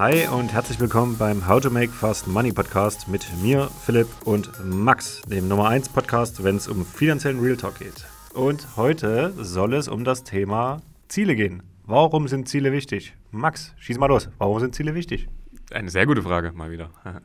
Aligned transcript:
Hi 0.00 0.26
und 0.28 0.54
herzlich 0.54 0.80
willkommen 0.80 1.18
beim 1.18 1.46
How 1.46 1.60
to 1.60 1.68
Make 1.68 1.92
Fast 1.92 2.26
Money 2.26 2.54
Podcast 2.54 3.06
mit 3.06 3.26
mir, 3.42 3.68
Philipp 3.84 4.08
und 4.24 4.50
Max, 4.64 5.20
dem 5.28 5.46
Nummer 5.46 5.68
1 5.68 5.90
Podcast, 5.90 6.42
wenn 6.42 6.56
es 6.56 6.68
um 6.68 6.86
finanziellen 6.86 7.38
Real 7.38 7.58
Talk 7.58 7.80
geht. 7.80 8.06
Und 8.32 8.78
heute 8.78 9.34
soll 9.36 9.74
es 9.74 9.88
um 9.88 10.04
das 10.04 10.24
Thema 10.24 10.80
Ziele 11.08 11.36
gehen. 11.36 11.62
Warum 11.84 12.28
sind 12.28 12.48
Ziele 12.48 12.72
wichtig? 12.72 13.14
Max, 13.30 13.74
schieß 13.76 13.98
mal 13.98 14.06
los. 14.06 14.30
Warum 14.38 14.58
sind 14.58 14.74
Ziele 14.74 14.94
wichtig? 14.94 15.28
Eine 15.70 15.90
sehr 15.90 16.06
gute 16.06 16.22
Frage, 16.22 16.52
mal 16.52 16.70
wieder. 16.70 16.88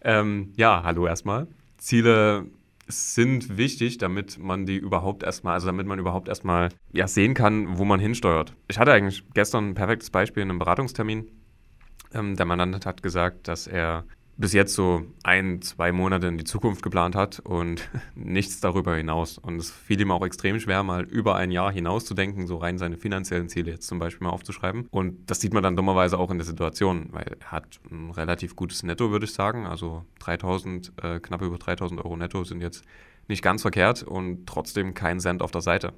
ähm, 0.00 0.54
ja, 0.56 0.82
hallo 0.82 1.06
erstmal. 1.06 1.46
Ziele 1.76 2.46
sind 2.86 3.58
wichtig, 3.58 3.98
damit 3.98 4.38
man 4.38 4.64
die 4.64 4.78
überhaupt 4.78 5.24
erstmal, 5.24 5.52
also 5.52 5.66
damit 5.66 5.86
man 5.86 5.98
überhaupt 5.98 6.28
erstmal 6.28 6.70
ja, 6.90 7.06
sehen 7.06 7.34
kann, 7.34 7.76
wo 7.76 7.84
man 7.84 8.00
hinsteuert. 8.00 8.54
Ich 8.66 8.78
hatte 8.78 8.92
eigentlich 8.94 9.24
gestern 9.34 9.68
ein 9.68 9.74
perfektes 9.74 10.08
Beispiel 10.08 10.42
in 10.42 10.48
einem 10.48 10.58
Beratungstermin. 10.58 11.28
Ähm, 12.14 12.36
der 12.36 12.46
Mandant 12.46 12.86
hat 12.86 13.02
gesagt, 13.02 13.48
dass 13.48 13.66
er 13.66 14.04
bis 14.36 14.52
jetzt 14.52 14.74
so 14.74 15.02
ein, 15.22 15.62
zwei 15.62 15.92
Monate 15.92 16.26
in 16.26 16.38
die 16.38 16.44
Zukunft 16.44 16.82
geplant 16.82 17.14
hat 17.14 17.40
und 17.40 17.88
nichts 18.14 18.60
darüber 18.60 18.96
hinaus. 18.96 19.38
Und 19.38 19.56
es 19.56 19.70
fiel 19.70 20.00
ihm 20.00 20.10
auch 20.10 20.24
extrem 20.24 20.58
schwer, 20.58 20.82
mal 20.82 21.04
über 21.04 21.36
ein 21.36 21.50
Jahr 21.50 21.70
hinaus 21.72 22.04
zu 22.04 22.14
denken, 22.14 22.46
so 22.46 22.56
rein 22.56 22.78
seine 22.78 22.96
finanziellen 22.96 23.48
Ziele 23.48 23.70
jetzt 23.70 23.86
zum 23.86 23.98
Beispiel 23.98 24.26
mal 24.26 24.32
aufzuschreiben. 24.32 24.88
Und 24.90 25.30
das 25.30 25.40
sieht 25.40 25.54
man 25.54 25.62
dann 25.62 25.76
dummerweise 25.76 26.18
auch 26.18 26.30
in 26.30 26.38
der 26.38 26.46
Situation, 26.46 27.08
weil 27.12 27.36
er 27.40 27.52
hat 27.52 27.80
ein 27.90 28.10
relativ 28.10 28.56
gutes 28.56 28.82
Netto, 28.82 29.10
würde 29.10 29.26
ich 29.26 29.32
sagen. 29.32 29.66
Also 29.66 30.04
3000, 30.20 30.92
äh, 31.02 31.20
knapp 31.20 31.42
über 31.42 31.58
3000 31.58 32.04
Euro 32.04 32.16
Netto 32.16 32.42
sind 32.44 32.60
jetzt 32.60 32.84
nicht 33.28 33.42
ganz 33.42 33.62
verkehrt 33.62 34.02
und 34.02 34.46
trotzdem 34.46 34.94
kein 34.94 35.20
Cent 35.20 35.42
auf 35.42 35.50
der 35.50 35.62
Seite. 35.62 35.92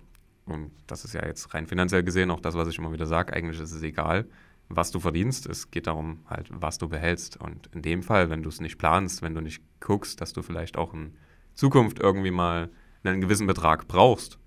Und 0.45 0.70
das 0.87 1.05
ist 1.05 1.12
ja 1.12 1.27
jetzt 1.27 1.55
rein 1.55 1.67
finanziell 1.67 2.05
gesehen 2.05 2.30
auch 2.30 2.41
das, 2.41 2.55
was 2.55 2.69
ich 2.69 2.78
immer 2.78 2.92
wieder 2.92 3.06
sage. 3.06 3.33
Eigentlich 3.33 3.61
ist 3.61 3.73
es 3.73 3.83
egal, 3.83 4.27
was 4.69 4.91
du 4.91 5.01
verdienst. 5.01 5.47
Es 5.47 5.70
geht 5.70 5.87
darum, 5.87 6.20
halt, 6.29 6.48
was 6.51 6.79
du 6.79 6.88
behältst. 6.88 7.37
Und 7.37 7.69
in 7.72 7.83
dem 7.83 8.03
Fall, 8.03 8.31
wenn 8.31 8.42
du 8.42 8.48
es 8.48 8.61
nicht 8.61 8.78
planst, 8.78 9.22
wenn 9.22 9.34
du 9.34 9.41
nicht 9.41 9.62
guckst, 9.81 10.20
dass 10.20 10.33
du 10.33 10.42
vielleicht 10.42 10.77
auch 10.77 10.92
in 10.92 11.14
Zukunft 11.55 11.98
irgendwie 11.98 12.31
mal 12.31 12.70
einen 13.05 13.20
gewissen 13.20 13.47
Betrag 13.47 13.87
brauchst, 13.87 14.39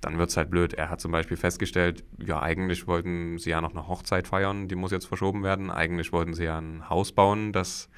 dann 0.00 0.18
wird 0.18 0.30
es 0.30 0.36
halt 0.36 0.50
blöd. 0.50 0.74
Er 0.74 0.90
hat 0.90 1.00
zum 1.00 1.12
Beispiel 1.12 1.36
festgestellt, 1.36 2.04
ja, 2.18 2.42
eigentlich 2.42 2.86
wollten 2.88 3.38
sie 3.38 3.50
ja 3.50 3.60
noch 3.60 3.70
eine 3.70 3.86
Hochzeit 3.86 4.26
feiern, 4.26 4.66
die 4.68 4.74
muss 4.74 4.90
jetzt 4.90 5.06
verschoben 5.06 5.44
werden. 5.44 5.70
Eigentlich 5.70 6.12
wollten 6.12 6.34
sie 6.34 6.44
ja 6.44 6.58
ein 6.58 6.88
Haus 6.90 7.12
bauen, 7.12 7.52
das 7.52 7.88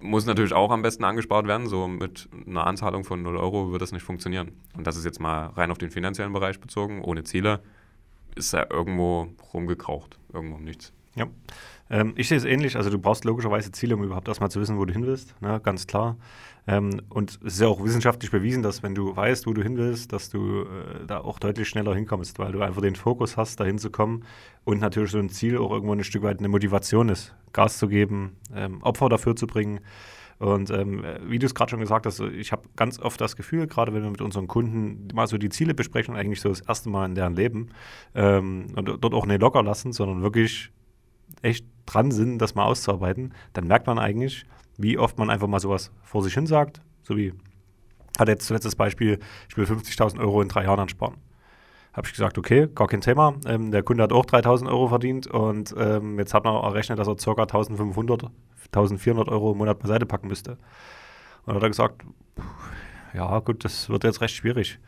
muss 0.00 0.26
natürlich 0.26 0.52
auch 0.52 0.70
am 0.70 0.82
besten 0.82 1.02
angespart 1.02 1.46
werden. 1.46 1.66
So 1.66 1.88
mit 1.88 2.28
einer 2.46 2.66
Anzahlung 2.66 3.04
von 3.04 3.22
0 3.22 3.36
Euro 3.36 3.72
wird 3.72 3.82
das 3.82 3.90
nicht 3.90 4.04
funktionieren. 4.04 4.52
Und 4.76 4.86
das 4.86 4.96
ist 4.96 5.04
jetzt 5.04 5.20
mal 5.20 5.46
rein 5.48 5.70
auf 5.70 5.78
den 5.78 5.90
finanziellen 5.90 6.32
Bereich 6.32 6.60
bezogen, 6.60 7.02
ohne 7.02 7.24
Ziele 7.24 7.60
ist 8.34 8.52
er 8.52 8.70
irgendwo 8.70 9.28
rumgekraucht, 9.52 10.18
irgendwo 10.32 10.56
um 10.56 10.64
nichts. 10.64 10.92
Ja. 11.14 11.26
Ähm, 11.90 12.12
ich 12.16 12.28
sehe 12.28 12.38
es 12.38 12.44
ähnlich. 12.44 12.76
Also 12.76 12.90
du 12.90 12.98
brauchst 12.98 13.24
logischerweise 13.24 13.72
Ziele, 13.72 13.96
um 13.96 14.02
überhaupt 14.04 14.28
erstmal 14.28 14.50
zu 14.50 14.60
wissen, 14.60 14.78
wo 14.78 14.84
du 14.84 14.92
hin 14.92 15.06
willst. 15.06 15.40
Ne? 15.40 15.60
Ganz 15.62 15.86
klar. 15.86 16.16
Ähm, 16.66 17.00
und 17.08 17.38
es 17.44 17.54
ist 17.54 17.60
ja 17.60 17.68
auch 17.68 17.82
wissenschaftlich 17.82 18.30
bewiesen, 18.30 18.62
dass 18.62 18.82
wenn 18.82 18.94
du 18.94 19.16
weißt, 19.16 19.46
wo 19.46 19.54
du 19.54 19.62
hin 19.62 19.78
willst, 19.78 20.12
dass 20.12 20.28
du 20.28 20.62
äh, 20.62 21.06
da 21.06 21.20
auch 21.20 21.38
deutlich 21.38 21.66
schneller 21.66 21.94
hinkommst, 21.94 22.38
weil 22.38 22.52
du 22.52 22.60
einfach 22.60 22.82
den 22.82 22.94
Fokus 22.94 23.38
hast, 23.38 23.58
da 23.58 23.64
hinzukommen 23.64 24.24
und 24.64 24.80
natürlich 24.80 25.10
so 25.10 25.18
ein 25.18 25.30
Ziel 25.30 25.56
auch 25.56 25.70
irgendwo 25.70 25.94
ein 25.94 26.04
Stück 26.04 26.22
weit 26.22 26.40
eine 26.40 26.48
Motivation 26.48 27.08
ist, 27.08 27.34
Gas 27.54 27.78
zu 27.78 27.88
geben, 27.88 28.36
ähm, 28.54 28.82
Opfer 28.82 29.08
dafür 29.08 29.34
zu 29.34 29.46
bringen. 29.46 29.80
Und 30.38 30.70
ähm, 30.70 31.04
wie 31.26 31.38
du 31.38 31.46
es 31.46 31.54
gerade 31.54 31.70
schon 31.70 31.80
gesagt 31.80 32.06
hast, 32.06 32.20
ich 32.20 32.52
habe 32.52 32.62
ganz 32.76 33.00
oft 33.00 33.20
das 33.20 33.34
Gefühl, 33.34 33.66
gerade 33.66 33.92
wenn 33.92 34.02
wir 34.02 34.10
mit 34.10 34.20
unseren 34.20 34.46
Kunden 34.46 35.08
mal 35.12 35.26
so 35.26 35.36
die 35.36 35.48
Ziele 35.48 35.74
besprechen, 35.74 36.14
eigentlich 36.14 36.40
so 36.40 36.48
das 36.48 36.60
erste 36.60 36.88
Mal 36.90 37.06
in 37.06 37.14
deren 37.16 37.34
Leben 37.34 37.70
ähm, 38.14 38.66
und 38.76 38.86
dort 38.86 39.14
auch 39.14 39.26
nicht 39.26 39.40
locker 39.40 39.62
lassen, 39.62 39.92
sondern 39.92 40.22
wirklich 40.22 40.70
echt 41.42 41.66
dran 41.86 42.12
sind, 42.12 42.38
das 42.38 42.54
mal 42.54 42.64
auszuarbeiten, 42.64 43.34
dann 43.52 43.66
merkt 43.66 43.86
man 43.86 43.98
eigentlich, 43.98 44.44
wie 44.76 44.96
oft 44.96 45.18
man 45.18 45.28
einfach 45.28 45.48
mal 45.48 45.60
sowas 45.60 45.90
vor 46.02 46.22
sich 46.22 46.34
hin 46.34 46.46
sagt, 46.46 46.82
so 47.02 47.16
wie 47.16 47.32
hat 48.18 48.28
jetzt 48.28 48.46
zuletzt 48.46 48.66
das 48.66 48.76
Beispiel, 48.76 49.18
ich 49.48 49.56
will 49.56 49.64
50.000 49.64 50.18
Euro 50.18 50.42
in 50.42 50.48
drei 50.48 50.64
Jahren 50.64 50.80
ansparen. 50.80 51.16
Habe 51.98 52.06
ich 52.06 52.12
gesagt, 52.12 52.38
okay, 52.38 52.68
gar 52.74 52.86
kein 52.86 53.00
Thema. 53.00 53.34
Ähm, 53.44 53.72
der 53.72 53.82
Kunde 53.82 54.04
hat 54.04 54.12
auch 54.12 54.24
3.000 54.24 54.68
Euro 54.68 54.86
verdient 54.86 55.26
und 55.26 55.74
ähm, 55.76 56.16
jetzt 56.18 56.32
hat 56.32 56.44
man 56.44 56.54
errechnet, 56.54 56.96
dass 56.98 57.08
er 57.08 57.16
ca. 57.16 57.42
1.500 57.42 58.30
1400 58.72 59.28
Euro 59.28 59.52
im 59.52 59.58
Monat 59.58 59.80
beiseite 59.80 60.06
packen 60.06 60.28
müsste. 60.28 60.52
Und 60.52 60.58
dann 61.46 61.56
hat 61.56 61.62
er 61.64 61.68
gesagt, 61.70 62.02
ja 63.14 63.38
gut, 63.40 63.64
das 63.64 63.88
wird 63.88 64.04
jetzt 64.04 64.20
recht 64.20 64.36
schwierig. 64.36 64.78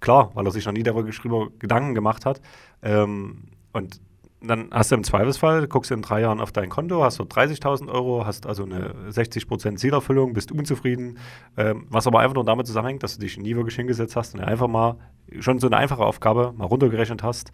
Klar, 0.00 0.30
weil 0.34 0.46
er 0.46 0.52
sich 0.52 0.64
noch 0.64 0.72
nie 0.72 0.82
darüber 0.82 1.48
Gedanken 1.58 1.94
gemacht 1.94 2.24
hat. 2.24 2.40
Ähm, 2.82 3.48
und 3.72 4.00
dann 4.42 4.68
hast 4.70 4.90
du 4.90 4.94
im 4.94 5.04
Zweifelsfall, 5.04 5.66
guckst 5.66 5.90
du 5.90 5.94
in 5.94 6.02
drei 6.02 6.22
Jahren 6.22 6.40
auf 6.40 6.50
dein 6.50 6.70
Konto, 6.70 7.02
hast 7.02 7.18
du 7.18 7.24
30.000 7.24 7.88
Euro, 7.88 8.24
hast 8.24 8.46
also 8.46 8.64
eine 8.64 8.94
60% 9.10 9.76
Zielerfüllung, 9.76 10.32
bist 10.32 10.50
unzufrieden, 10.50 11.18
ähm, 11.56 11.86
was 11.90 12.06
aber 12.06 12.20
einfach 12.20 12.34
nur 12.34 12.44
damit 12.44 12.66
zusammenhängt, 12.66 13.02
dass 13.02 13.16
du 13.16 13.20
dich 13.20 13.36
nie 13.36 13.54
wirklich 13.54 13.76
hingesetzt 13.76 14.16
hast 14.16 14.34
und 14.34 14.40
einfach 14.40 14.68
mal 14.68 14.96
schon 15.40 15.58
so 15.58 15.66
eine 15.66 15.76
einfache 15.76 16.04
Aufgabe 16.04 16.54
mal 16.56 16.64
runtergerechnet 16.64 17.22
hast, 17.22 17.52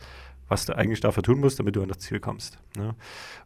was 0.48 0.66
du 0.66 0.76
eigentlich 0.76 1.00
dafür 1.00 1.22
tun 1.22 1.41
musst, 1.41 1.58
damit 1.58 1.74
du 1.74 1.82
an 1.82 1.88
das 1.88 1.98
Ziel 1.98 2.20
kommst. 2.20 2.58
Ne? 2.76 2.94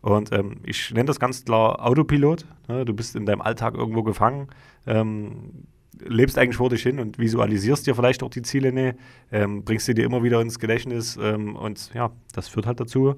Und 0.03 0.33
ähm, 0.33 0.61
ich 0.65 0.91
nenne 0.93 1.07
das 1.07 1.19
ganz 1.19 1.45
klar 1.45 1.85
Autopilot. 1.85 2.45
Ne? 2.69 2.85
Du 2.85 2.93
bist 2.93 3.17
in 3.17 3.25
deinem 3.25 3.41
Alltag 3.41 3.75
irgendwo 3.75 4.03
gefangen, 4.03 4.49
ähm, 4.87 5.67
lebst 5.99 6.39
eigentlich 6.39 6.57
vor 6.57 6.71
dich 6.71 6.83
hin 6.83 6.99
und 7.01 7.19
visualisierst 7.19 7.87
dir 7.87 7.95
vielleicht 7.95 8.23
auch 8.23 8.31
die 8.31 8.43
Ziele, 8.43 8.73
ne? 8.73 8.97
ähm, 9.33 9.65
bringst 9.65 9.87
sie 9.87 9.95
dir 9.95 10.05
immer 10.05 10.23
wieder 10.23 10.41
ins 10.41 10.59
Gedächtnis 10.59 11.19
ähm, 11.21 11.57
und 11.57 11.93
ja, 11.95 12.11
das 12.33 12.49
führt 12.49 12.67
halt 12.67 12.81
dazu, 12.81 13.17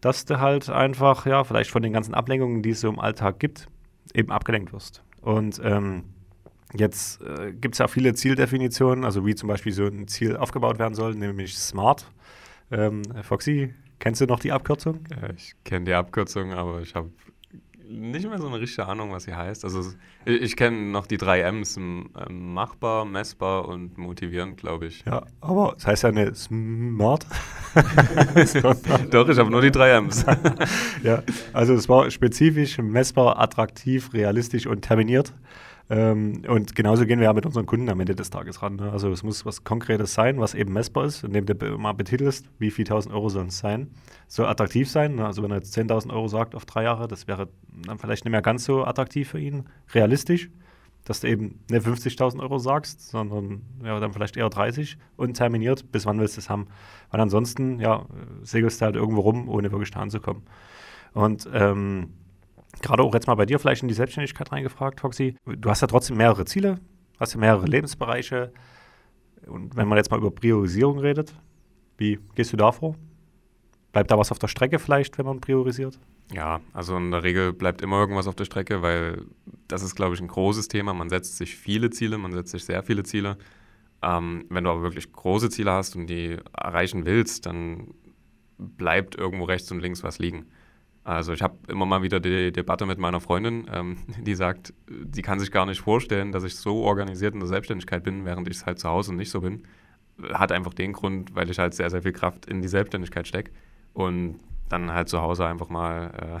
dass 0.00 0.24
du 0.24 0.40
halt 0.40 0.68
einfach, 0.70 1.26
ja, 1.26 1.44
vielleicht 1.44 1.70
von 1.70 1.82
den 1.82 1.92
ganzen 1.92 2.14
Ablenkungen, 2.14 2.62
die 2.62 2.70
es 2.70 2.80
so 2.80 2.88
im 2.88 2.98
Alltag 2.98 3.38
gibt, 3.38 3.68
eben 4.12 4.30
abgelenkt 4.30 4.72
wirst. 4.72 5.02
Und 5.22 5.60
ähm, 5.64 6.04
Jetzt 6.76 7.22
äh, 7.22 7.52
gibt 7.52 7.76
es 7.76 7.78
ja 7.78 7.86
viele 7.86 8.14
Zieldefinitionen, 8.14 9.04
also 9.04 9.24
wie 9.24 9.36
zum 9.36 9.48
Beispiel 9.48 9.72
so 9.72 9.86
ein 9.86 10.08
Ziel 10.08 10.36
aufgebaut 10.36 10.80
werden 10.80 10.94
soll, 10.94 11.14
nämlich 11.14 11.56
SMART. 11.56 12.10
Ähm, 12.72 13.02
Foxy, 13.22 13.72
kennst 14.00 14.20
du 14.20 14.26
noch 14.26 14.40
die 14.40 14.50
Abkürzung? 14.50 15.04
Ja, 15.10 15.30
ich 15.30 15.54
kenne 15.62 15.84
die 15.84 15.94
Abkürzung, 15.94 16.52
aber 16.52 16.80
ich 16.80 16.96
habe 16.96 17.10
nicht 17.88 18.28
mehr 18.28 18.38
so 18.38 18.46
eine 18.46 18.60
richtige 18.60 18.86
Ahnung, 18.86 19.12
was 19.12 19.24
sie 19.24 19.34
heißt. 19.34 19.64
Also 19.64 19.82
ich, 20.24 20.42
ich 20.42 20.56
kenne 20.56 20.76
noch 20.90 21.06
die 21.06 21.16
drei 21.16 21.40
M's, 21.40 21.78
machbar, 22.28 23.04
messbar 23.04 23.68
und 23.68 23.98
motivierend, 23.98 24.56
glaube 24.56 24.86
ich. 24.86 25.04
Ja, 25.04 25.24
aber 25.40 25.72
das 25.74 25.86
heißt 25.86 26.02
ja 26.04 26.08
eine 26.10 26.34
Smart. 26.34 27.26
Doch, 29.10 29.28
ich 29.28 29.38
habe 29.38 29.50
nur 29.50 29.62
die 29.62 29.70
drei 29.70 29.90
M's. 29.90 30.24
ja, 31.02 31.22
also 31.52 31.74
es 31.74 31.88
war 31.88 32.10
spezifisch, 32.10 32.78
messbar, 32.78 33.38
attraktiv, 33.38 34.12
realistisch 34.12 34.66
und 34.66 34.82
terminiert. 34.82 35.32
Ähm, 35.90 36.42
und 36.48 36.74
genauso 36.74 37.04
gehen 37.04 37.18
wir 37.18 37.26
ja 37.26 37.32
mit 37.32 37.44
unseren 37.44 37.66
Kunden 37.66 37.90
am 37.90 38.00
Ende 38.00 38.14
des 38.14 38.30
Tages 38.30 38.62
ran. 38.62 38.76
Ne? 38.76 38.90
Also 38.90 39.10
es 39.10 39.22
muss 39.22 39.44
was 39.44 39.64
Konkretes 39.64 40.14
sein, 40.14 40.40
was 40.40 40.54
eben 40.54 40.72
messbar 40.72 41.04
ist, 41.04 41.24
indem 41.24 41.44
du 41.44 41.54
mal 41.78 41.92
betitelst, 41.92 42.48
wie 42.58 42.70
viel 42.70 42.84
1000 42.84 43.14
Euro 43.14 43.28
sollen 43.28 43.48
es 43.48 43.58
sein. 43.58 43.90
Soll 44.26 44.46
attraktiv 44.46 44.90
sein. 44.90 45.16
Ne? 45.16 45.26
Also 45.26 45.42
wenn 45.42 45.50
er 45.50 45.58
jetzt 45.58 45.76
10.000 45.76 46.10
Euro 46.10 46.28
sagt 46.28 46.54
auf 46.54 46.64
drei 46.64 46.84
Jahre, 46.84 47.06
das 47.06 47.28
wäre 47.28 47.48
dann 47.86 47.98
vielleicht 47.98 48.24
nicht 48.24 48.32
mehr 48.32 48.42
ganz 48.42 48.64
so 48.64 48.84
attraktiv 48.84 49.28
für 49.28 49.38
ihn. 49.38 49.64
Realistisch, 49.92 50.50
dass 51.04 51.20
du 51.20 51.28
eben 51.28 51.60
nicht 51.70 51.86
50.000 51.86 52.40
Euro 52.40 52.58
sagst, 52.58 53.10
sondern 53.10 53.60
ja, 53.84 54.00
dann 54.00 54.14
vielleicht 54.14 54.38
eher 54.38 54.48
30 54.48 54.96
und 55.16 55.34
terminiert, 55.34 55.92
bis 55.92 56.06
wann 56.06 56.18
willst 56.18 56.38
du 56.38 56.40
es 56.40 56.48
haben. 56.48 56.68
Weil 57.10 57.20
ansonsten, 57.20 57.78
ja, 57.78 58.06
segelst 58.42 58.80
du 58.80 58.86
halt 58.86 58.96
irgendwo 58.96 59.20
rum, 59.20 59.50
ohne 59.50 59.70
wirklich 59.70 59.90
da 59.90 60.00
anzukommen. 60.00 60.44
Und 61.12 61.46
ähm, 61.52 62.08
gerade 62.82 63.02
auch 63.02 63.14
jetzt 63.14 63.26
mal 63.26 63.34
bei 63.34 63.46
dir 63.46 63.58
vielleicht 63.58 63.82
in 63.82 63.88
die 63.88 63.94
Selbstständigkeit 63.94 64.52
reingefragt, 64.52 65.00
Foxy. 65.00 65.36
Du 65.44 65.70
hast 65.70 65.80
ja 65.80 65.86
trotzdem 65.86 66.16
mehrere 66.16 66.44
Ziele, 66.44 66.78
hast 67.18 67.34
ja 67.34 67.40
mehrere 67.40 67.66
Lebensbereiche. 67.66 68.52
Und 69.46 69.76
wenn 69.76 69.88
man 69.88 69.98
jetzt 69.98 70.10
mal 70.10 70.18
über 70.18 70.30
Priorisierung 70.30 70.98
redet, 70.98 71.34
wie 71.96 72.18
gehst 72.34 72.52
du 72.52 72.56
da 72.56 72.72
vor? 72.72 72.96
Bleibt 73.92 74.10
da 74.10 74.18
was 74.18 74.32
auf 74.32 74.38
der 74.38 74.48
Strecke 74.48 74.78
vielleicht, 74.78 75.18
wenn 75.18 75.26
man 75.26 75.40
priorisiert? 75.40 75.98
Ja, 76.32 76.60
also 76.72 76.96
in 76.96 77.10
der 77.10 77.22
Regel 77.22 77.52
bleibt 77.52 77.82
immer 77.82 78.00
irgendwas 78.00 78.26
auf 78.26 78.34
der 78.34 78.44
Strecke, 78.44 78.82
weil 78.82 79.22
das 79.68 79.82
ist, 79.82 79.94
glaube 79.94 80.14
ich, 80.14 80.20
ein 80.20 80.28
großes 80.28 80.68
Thema. 80.68 80.94
Man 80.94 81.10
setzt 81.10 81.36
sich 81.36 81.54
viele 81.54 81.90
Ziele, 81.90 82.18
man 82.18 82.32
setzt 82.32 82.50
sich 82.52 82.64
sehr 82.64 82.82
viele 82.82 83.04
Ziele. 83.04 83.36
Ähm, 84.02 84.46
wenn 84.48 84.64
du 84.64 84.70
aber 84.70 84.82
wirklich 84.82 85.12
große 85.12 85.50
Ziele 85.50 85.72
hast 85.72 85.96
und 85.96 86.06
die 86.08 86.38
erreichen 86.56 87.04
willst, 87.06 87.46
dann 87.46 87.94
bleibt 88.58 89.16
irgendwo 89.16 89.44
rechts 89.44 89.70
und 89.70 89.80
links 89.80 90.02
was 90.02 90.18
liegen. 90.18 90.46
Also 91.04 91.34
ich 91.34 91.42
habe 91.42 91.56
immer 91.68 91.84
mal 91.84 92.02
wieder 92.02 92.18
die 92.18 92.50
Debatte 92.50 92.86
mit 92.86 92.98
meiner 92.98 93.20
Freundin, 93.20 93.68
ähm, 93.72 93.98
die 94.22 94.34
sagt, 94.34 94.72
sie 95.12 95.22
kann 95.22 95.38
sich 95.38 95.50
gar 95.50 95.66
nicht 95.66 95.80
vorstellen, 95.80 96.32
dass 96.32 96.44
ich 96.44 96.56
so 96.56 96.82
organisiert 96.82 97.34
in 97.34 97.40
der 97.40 97.48
Selbstständigkeit 97.48 98.02
bin, 98.02 98.24
während 98.24 98.48
ich 98.48 98.56
es 98.56 98.66
halt 98.66 98.78
zu 98.78 98.88
Hause 98.88 99.14
nicht 99.14 99.30
so 99.30 99.42
bin. 99.42 99.64
Hat 100.32 100.52
einfach 100.52 100.72
den 100.72 100.92
Grund, 100.92 101.34
weil 101.34 101.50
ich 101.50 101.58
halt 101.58 101.74
sehr, 101.74 101.90
sehr 101.90 102.02
viel 102.02 102.12
Kraft 102.12 102.46
in 102.46 102.62
die 102.62 102.68
Selbstständigkeit 102.68 103.28
stecke 103.28 103.52
und 103.92 104.40
dann 104.68 104.92
halt 104.92 105.08
zu 105.08 105.20
Hause 105.20 105.46
einfach 105.46 105.68
mal 105.68 106.40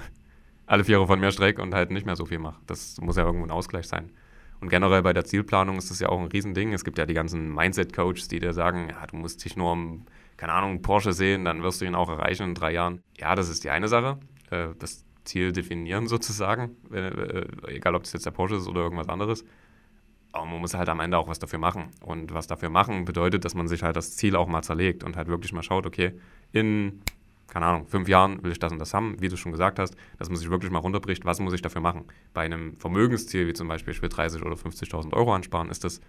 alle 0.66 0.84
Viere 0.84 1.06
von 1.06 1.20
mir 1.20 1.30
strecke 1.30 1.60
und 1.60 1.74
halt 1.74 1.90
nicht 1.90 2.06
mehr 2.06 2.16
so 2.16 2.24
viel 2.24 2.38
mache. 2.38 2.60
Das 2.66 2.98
muss 3.00 3.16
ja 3.16 3.24
irgendwo 3.24 3.46
ein 3.46 3.50
Ausgleich 3.50 3.86
sein. 3.86 4.12
Und 4.60 4.70
generell 4.70 5.02
bei 5.02 5.12
der 5.12 5.24
Zielplanung 5.24 5.76
ist 5.76 5.90
das 5.90 6.00
ja 6.00 6.08
auch 6.08 6.18
ein 6.18 6.28
Riesending. 6.28 6.72
Es 6.72 6.84
gibt 6.84 6.96
ja 6.96 7.04
die 7.04 7.12
ganzen 7.12 7.54
Mindset-Coaches, 7.54 8.28
die 8.28 8.38
dir 8.38 8.54
sagen, 8.54 8.88
ja, 8.88 9.06
du 9.06 9.16
musst 9.16 9.44
dich 9.44 9.56
nur 9.56 9.72
um 9.72 10.06
keine 10.36 10.52
Ahnung, 10.52 10.82
Porsche 10.82 11.12
sehen, 11.12 11.44
dann 11.44 11.62
wirst 11.62 11.80
du 11.80 11.84
ihn 11.84 11.94
auch 11.94 12.08
erreichen 12.08 12.42
in 12.44 12.54
drei 12.54 12.72
Jahren. 12.72 13.02
Ja, 13.18 13.34
das 13.34 13.48
ist 13.48 13.64
die 13.64 13.70
eine 13.70 13.88
Sache. 13.88 14.18
Äh, 14.50 14.68
das 14.78 15.04
Ziel 15.24 15.52
definieren 15.52 16.06
sozusagen, 16.06 16.76
wenn, 16.88 17.04
äh, 17.04 17.46
egal 17.68 17.94
ob 17.94 18.02
das 18.02 18.12
jetzt 18.12 18.26
der 18.26 18.30
Porsche 18.30 18.56
ist 18.56 18.68
oder 18.68 18.82
irgendwas 18.82 19.08
anderes. 19.08 19.44
Aber 20.32 20.46
man 20.46 20.60
muss 20.60 20.74
halt 20.74 20.88
am 20.88 21.00
Ende 21.00 21.16
auch 21.16 21.28
was 21.28 21.38
dafür 21.38 21.58
machen. 21.58 21.90
Und 22.00 22.34
was 22.34 22.46
dafür 22.46 22.68
machen 22.68 23.04
bedeutet, 23.04 23.44
dass 23.44 23.54
man 23.54 23.68
sich 23.68 23.82
halt 23.82 23.96
das 23.96 24.16
Ziel 24.16 24.36
auch 24.36 24.48
mal 24.48 24.62
zerlegt 24.62 25.04
und 25.04 25.16
halt 25.16 25.28
wirklich 25.28 25.52
mal 25.52 25.62
schaut, 25.62 25.86
okay, 25.86 26.12
in, 26.52 27.02
keine 27.46 27.66
Ahnung, 27.66 27.86
fünf 27.86 28.08
Jahren 28.08 28.42
will 28.42 28.50
ich 28.50 28.58
das 28.58 28.72
und 28.72 28.80
das 28.80 28.92
haben, 28.94 29.20
wie 29.20 29.28
du 29.28 29.36
schon 29.36 29.52
gesagt 29.52 29.78
hast, 29.78 29.94
dass 30.18 30.28
man 30.28 30.36
sich 30.36 30.50
wirklich 30.50 30.72
mal 30.72 30.80
runterbricht, 30.80 31.24
was 31.24 31.38
muss 31.38 31.52
ich 31.52 31.62
dafür 31.62 31.80
machen. 31.80 32.04
Bei 32.32 32.42
einem 32.42 32.76
Vermögensziel, 32.78 33.46
wie 33.46 33.52
zum 33.52 33.68
Beispiel, 33.68 33.92
ich 33.92 34.02
will 34.02 34.08
30 34.08 34.42
oder 34.42 34.56
50.000 34.56 35.12
Euro 35.12 35.32
ansparen, 35.32 35.70
ist 35.70 35.84
das 35.84 36.00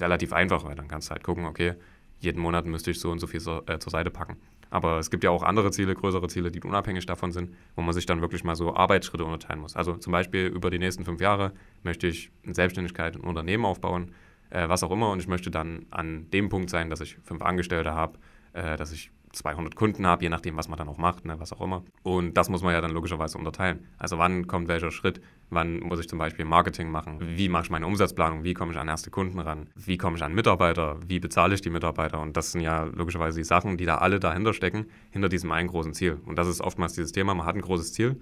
relativ 0.00 0.32
einfach, 0.32 0.64
weil 0.64 0.76
dann 0.76 0.88
kannst 0.88 1.08
du 1.08 1.12
halt 1.12 1.22
gucken, 1.22 1.44
okay, 1.44 1.74
jeden 2.20 2.40
Monat 2.40 2.64
müsste 2.64 2.90
ich 2.90 2.98
so 2.98 3.10
und 3.10 3.18
so 3.18 3.26
viel 3.26 3.40
so, 3.40 3.62
äh, 3.66 3.78
zur 3.78 3.90
Seite 3.90 4.10
packen. 4.10 4.38
Aber 4.74 4.98
es 4.98 5.08
gibt 5.08 5.22
ja 5.22 5.30
auch 5.30 5.44
andere 5.44 5.70
Ziele, 5.70 5.94
größere 5.94 6.26
Ziele, 6.26 6.50
die 6.50 6.60
unabhängig 6.60 7.06
davon 7.06 7.30
sind, 7.30 7.54
wo 7.76 7.82
man 7.82 7.94
sich 7.94 8.06
dann 8.06 8.20
wirklich 8.20 8.42
mal 8.42 8.56
so 8.56 8.74
Arbeitsschritte 8.74 9.24
unterteilen 9.24 9.60
muss. 9.60 9.76
Also 9.76 9.94
zum 9.94 10.10
Beispiel 10.10 10.46
über 10.46 10.68
die 10.68 10.80
nächsten 10.80 11.04
fünf 11.04 11.20
Jahre 11.20 11.52
möchte 11.84 12.08
ich 12.08 12.32
in 12.42 12.54
Selbstständigkeit 12.54 13.14
ein 13.14 13.20
Unternehmen 13.20 13.66
aufbauen, 13.66 14.10
äh, 14.50 14.68
was 14.68 14.82
auch 14.82 14.90
immer. 14.90 15.12
Und 15.12 15.20
ich 15.20 15.28
möchte 15.28 15.52
dann 15.52 15.86
an 15.90 16.28
dem 16.32 16.48
Punkt 16.48 16.70
sein, 16.70 16.90
dass 16.90 17.00
ich 17.00 17.18
fünf 17.22 17.42
Angestellte 17.42 17.94
habe, 17.94 18.18
äh, 18.54 18.76
dass 18.76 18.92
ich 18.92 19.10
200 19.34 19.74
Kunden 19.74 20.06
habe, 20.06 20.22
je 20.22 20.28
nachdem, 20.28 20.56
was 20.56 20.68
man 20.68 20.78
dann 20.78 20.88
auch 20.88 20.96
macht, 20.96 21.24
ne, 21.24 21.38
was 21.38 21.52
auch 21.52 21.60
immer. 21.60 21.82
Und 22.02 22.34
das 22.34 22.48
muss 22.48 22.62
man 22.62 22.72
ja 22.72 22.80
dann 22.80 22.92
logischerweise 22.92 23.36
unterteilen. 23.36 23.86
Also 23.98 24.18
wann 24.18 24.46
kommt 24.46 24.68
welcher 24.68 24.90
Schritt, 24.90 25.20
wann 25.50 25.80
muss 25.80 25.98
ich 26.00 26.08
zum 26.08 26.18
Beispiel 26.18 26.44
Marketing 26.44 26.90
machen, 26.90 27.18
wie 27.20 27.48
mache 27.48 27.64
ich 27.64 27.70
meine 27.70 27.86
Umsatzplanung, 27.86 28.44
wie 28.44 28.54
komme 28.54 28.72
ich 28.72 28.78
an 28.78 28.88
erste 28.88 29.10
Kunden 29.10 29.40
ran, 29.40 29.68
wie 29.74 29.98
komme 29.98 30.16
ich 30.16 30.22
an 30.22 30.34
Mitarbeiter, 30.34 30.98
wie 31.06 31.20
bezahle 31.20 31.54
ich 31.54 31.60
die 31.60 31.70
Mitarbeiter. 31.70 32.20
Und 32.20 32.36
das 32.36 32.52
sind 32.52 32.60
ja 32.60 32.84
logischerweise 32.84 33.38
die 33.38 33.44
Sachen, 33.44 33.76
die 33.76 33.86
da 33.86 33.98
alle 33.98 34.20
dahinter 34.20 34.54
stecken, 34.54 34.86
hinter 35.10 35.28
diesem 35.28 35.50
einen 35.50 35.68
großen 35.68 35.94
Ziel. 35.94 36.20
Und 36.24 36.38
das 36.38 36.48
ist 36.48 36.60
oftmals 36.60 36.94
dieses 36.94 37.12
Thema, 37.12 37.34
man 37.34 37.46
hat 37.46 37.56
ein 37.56 37.62
großes 37.62 37.92
Ziel, 37.92 38.20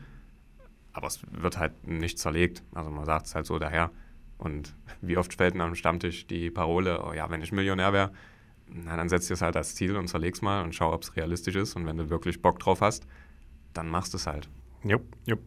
aber 0.92 1.06
es 1.06 1.20
wird 1.30 1.58
halt 1.58 1.86
nicht 1.86 2.18
zerlegt. 2.18 2.62
Also 2.74 2.90
man 2.90 3.04
sagt 3.04 3.26
es 3.26 3.34
halt 3.34 3.46
so 3.46 3.58
daher. 3.58 3.90
Und 4.38 4.74
wie 5.00 5.16
oft 5.16 5.34
fällt 5.34 5.58
am 5.60 5.74
Stammtisch 5.76 6.26
die 6.26 6.50
Parole, 6.50 7.04
oh 7.04 7.12
ja, 7.12 7.30
wenn 7.30 7.42
ich 7.42 7.52
Millionär 7.52 7.92
wäre, 7.92 8.10
na, 8.74 8.96
dann 8.96 9.08
setzt 9.08 9.28
dir 9.28 9.34
es 9.34 9.42
halt 9.42 9.56
als 9.56 9.74
Ziel 9.74 9.96
und 9.96 10.08
zerleg's 10.08 10.42
mal 10.42 10.62
und 10.62 10.74
schau, 10.74 10.92
ob 10.92 11.02
es 11.02 11.16
realistisch 11.16 11.56
ist. 11.56 11.76
Und 11.76 11.86
wenn 11.86 11.96
du 11.96 12.10
wirklich 12.10 12.40
Bock 12.42 12.58
drauf 12.58 12.80
hast, 12.80 13.06
dann 13.72 13.88
machst 13.88 14.12
du 14.12 14.16
es 14.16 14.26
halt. 14.26 14.48
Jupp, 14.84 15.02
jupp. 15.26 15.40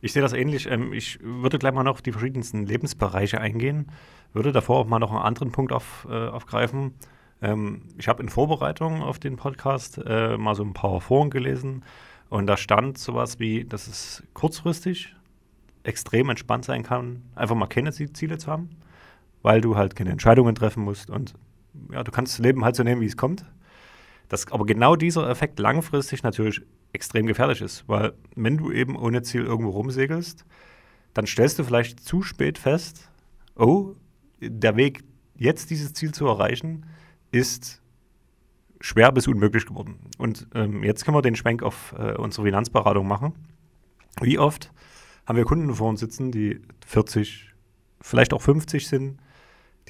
Ich 0.00 0.12
sehe 0.12 0.22
das 0.22 0.32
ähnlich. 0.32 0.66
Ähm, 0.68 0.92
ich 0.92 1.18
würde 1.22 1.58
gleich 1.58 1.72
mal 1.72 1.84
noch 1.84 2.00
die 2.00 2.12
verschiedensten 2.12 2.66
Lebensbereiche 2.66 3.40
eingehen, 3.40 3.90
würde 4.32 4.52
davor 4.52 4.78
auch 4.78 4.86
mal 4.86 4.98
noch 4.98 5.10
einen 5.10 5.20
anderen 5.20 5.52
Punkt 5.52 5.72
auf, 5.72 6.06
äh, 6.10 6.28
aufgreifen. 6.28 6.94
Ähm, 7.42 7.82
ich 7.98 8.08
habe 8.08 8.22
in 8.22 8.28
Vorbereitung 8.28 9.02
auf 9.02 9.18
den 9.18 9.36
Podcast 9.36 9.98
äh, 10.04 10.36
mal 10.36 10.54
so 10.54 10.64
ein 10.64 10.72
paar 10.72 11.00
Foren 11.00 11.30
gelesen 11.30 11.84
und 12.28 12.46
da 12.46 12.56
stand 12.56 12.98
sowas 12.98 13.38
wie, 13.38 13.64
dass 13.64 13.86
es 13.86 14.22
kurzfristig 14.34 15.14
extrem 15.82 16.28
entspannt 16.28 16.64
sein 16.64 16.82
kann, 16.82 17.22
einfach 17.34 17.54
mal 17.54 17.66
keine 17.66 17.92
Ziele 17.92 18.38
zu 18.38 18.50
haben, 18.50 18.70
weil 19.42 19.60
du 19.60 19.76
halt 19.76 19.96
keine 19.96 20.10
Entscheidungen 20.10 20.54
treffen 20.54 20.84
musst 20.84 21.10
und 21.10 21.34
ja, 21.92 22.02
du 22.04 22.10
kannst 22.10 22.34
das 22.34 22.38
Leben 22.44 22.64
halt 22.64 22.76
so 22.76 22.82
nehmen, 22.82 23.00
wie 23.00 23.06
es 23.06 23.16
kommt. 23.16 23.44
Dass 24.28 24.50
aber 24.52 24.64
genau 24.64 24.94
dieser 24.96 25.28
Effekt 25.28 25.58
langfristig 25.58 26.22
natürlich 26.22 26.62
extrem 26.92 27.26
gefährlich 27.26 27.60
ist, 27.60 27.88
weil 27.88 28.12
wenn 28.36 28.56
du 28.56 28.70
eben 28.70 28.96
ohne 28.96 29.22
Ziel 29.22 29.42
irgendwo 29.42 29.70
rumsegelst, 29.70 30.44
dann 31.14 31.26
stellst 31.26 31.58
du 31.58 31.64
vielleicht 31.64 32.00
zu 32.00 32.22
spät 32.22 32.58
fest, 32.58 33.10
oh, 33.56 33.94
der 34.40 34.76
Weg, 34.76 35.02
jetzt 35.36 35.70
dieses 35.70 35.92
Ziel 35.92 36.12
zu 36.12 36.26
erreichen, 36.26 36.86
ist 37.32 37.82
schwer 38.80 39.12
bis 39.12 39.28
unmöglich 39.28 39.66
geworden. 39.66 39.98
Und 40.18 40.48
ähm, 40.54 40.82
jetzt 40.82 41.04
können 41.04 41.16
wir 41.16 41.22
den 41.22 41.36
Schwenk 41.36 41.62
auf 41.62 41.94
äh, 41.98 42.14
unsere 42.14 42.46
Finanzberatung 42.46 43.06
machen. 43.06 43.34
Wie 44.20 44.38
oft 44.38 44.72
haben 45.26 45.36
wir 45.36 45.44
Kunden 45.44 45.74
vor 45.74 45.88
uns 45.88 46.00
sitzen, 46.00 46.32
die 46.32 46.60
40, 46.86 47.54
vielleicht 48.00 48.32
auch 48.32 48.42
50 48.42 48.88
sind, 48.88 49.18